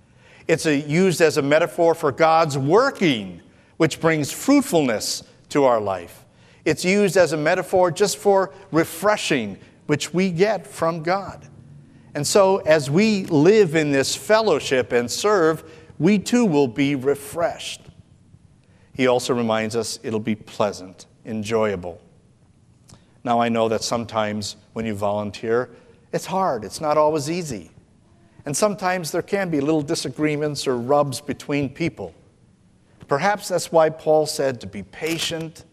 It's 0.47 0.65
a, 0.65 0.77
used 0.77 1.19
as 1.19 1.35
a 1.35 1.41
metaphor 1.41 1.93
for 1.93 2.13
God's 2.13 2.57
working, 2.57 3.41
which 3.75 3.99
brings 3.99 4.31
fruitfulness 4.31 5.23
to 5.49 5.65
our 5.65 5.81
life. 5.81 6.20
It's 6.65 6.85
used 6.85 7.17
as 7.17 7.33
a 7.33 7.37
metaphor 7.37 7.91
just 7.91 8.17
for 8.17 8.53
refreshing, 8.71 9.57
which 9.87 10.13
we 10.13 10.31
get 10.31 10.67
from 10.67 11.03
God. 11.03 11.47
And 12.13 12.25
so, 12.27 12.57
as 12.57 12.89
we 12.89 13.25
live 13.25 13.75
in 13.75 13.91
this 13.91 14.15
fellowship 14.15 14.91
and 14.91 15.09
serve, 15.09 15.63
we 15.97 16.19
too 16.19 16.45
will 16.45 16.67
be 16.67 16.95
refreshed. 16.95 17.81
He 18.93 19.07
also 19.07 19.33
reminds 19.33 19.75
us 19.75 19.99
it'll 20.03 20.19
be 20.19 20.35
pleasant, 20.35 21.05
enjoyable. 21.25 22.01
Now, 23.23 23.39
I 23.39 23.49
know 23.49 23.69
that 23.69 23.83
sometimes 23.83 24.57
when 24.73 24.85
you 24.85 24.93
volunteer, 24.93 25.69
it's 26.11 26.25
hard, 26.25 26.65
it's 26.65 26.81
not 26.81 26.97
always 26.97 27.29
easy. 27.29 27.71
And 28.45 28.57
sometimes 28.57 29.11
there 29.11 29.21
can 29.21 29.49
be 29.49 29.61
little 29.61 29.83
disagreements 29.83 30.67
or 30.67 30.77
rubs 30.77 31.21
between 31.21 31.69
people. 31.69 32.13
Perhaps 33.07 33.49
that's 33.49 33.71
why 33.71 33.89
Paul 33.89 34.25
said 34.25 34.59
to 34.61 34.67
be 34.67 34.83
patient 34.83 35.65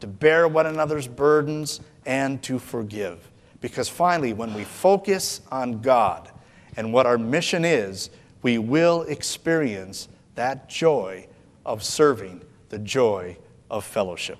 to 0.00 0.06
bear 0.06 0.48
one 0.48 0.66
another's 0.66 1.06
burdens, 1.06 1.80
and 2.06 2.42
to 2.42 2.58
forgive. 2.58 3.30
Because 3.60 3.88
finally, 3.88 4.32
when 4.32 4.54
we 4.54 4.64
focus 4.64 5.42
on 5.50 5.80
God 5.80 6.30
and 6.76 6.92
what 6.92 7.06
our 7.06 7.18
mission 7.18 7.64
is, 7.64 8.10
we 8.42 8.58
will 8.58 9.02
experience 9.02 10.08
that 10.34 10.68
joy 10.68 11.26
of 11.66 11.84
serving, 11.84 12.42
the 12.70 12.78
joy 12.78 13.36
of 13.70 13.84
fellowship. 13.84 14.38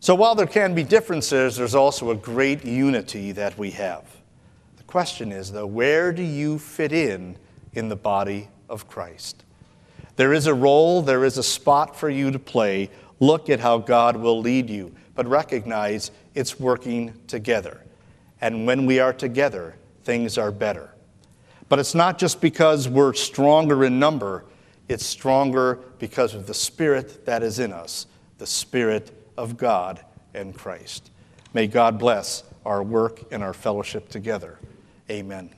So 0.00 0.14
while 0.14 0.34
there 0.34 0.46
can 0.46 0.74
be 0.74 0.82
differences, 0.82 1.56
there's 1.56 1.74
also 1.74 2.10
a 2.10 2.16
great 2.16 2.64
unity 2.64 3.32
that 3.32 3.56
we 3.56 3.70
have. 3.72 4.04
The 4.76 4.82
question 4.84 5.30
is, 5.30 5.52
though, 5.52 5.66
where 5.66 6.12
do 6.12 6.22
you 6.22 6.58
fit 6.58 6.92
in 6.92 7.36
in 7.74 7.88
the 7.88 7.96
body 7.96 8.48
of 8.68 8.88
Christ? 8.88 9.44
There 10.16 10.32
is 10.32 10.46
a 10.46 10.54
role, 10.54 11.02
there 11.02 11.24
is 11.24 11.38
a 11.38 11.42
spot 11.42 11.96
for 11.96 12.10
you 12.10 12.30
to 12.30 12.38
play, 12.38 12.90
Look 13.22 13.48
at 13.48 13.60
how 13.60 13.78
God 13.78 14.16
will 14.16 14.40
lead 14.40 14.68
you, 14.68 14.92
but 15.14 15.28
recognize 15.28 16.10
it's 16.34 16.58
working 16.58 17.14
together. 17.28 17.80
And 18.40 18.66
when 18.66 18.84
we 18.84 18.98
are 18.98 19.12
together, 19.12 19.76
things 20.02 20.36
are 20.38 20.50
better. 20.50 20.92
But 21.68 21.78
it's 21.78 21.94
not 21.94 22.18
just 22.18 22.40
because 22.40 22.88
we're 22.88 23.14
stronger 23.14 23.84
in 23.84 24.00
number, 24.00 24.44
it's 24.88 25.06
stronger 25.06 25.76
because 26.00 26.34
of 26.34 26.48
the 26.48 26.52
Spirit 26.52 27.24
that 27.26 27.44
is 27.44 27.60
in 27.60 27.72
us, 27.72 28.08
the 28.38 28.46
Spirit 28.48 29.12
of 29.38 29.56
God 29.56 30.04
and 30.34 30.52
Christ. 30.52 31.12
May 31.54 31.68
God 31.68 32.00
bless 32.00 32.42
our 32.66 32.82
work 32.82 33.22
and 33.30 33.40
our 33.40 33.54
fellowship 33.54 34.08
together. 34.08 34.58
Amen. 35.08 35.48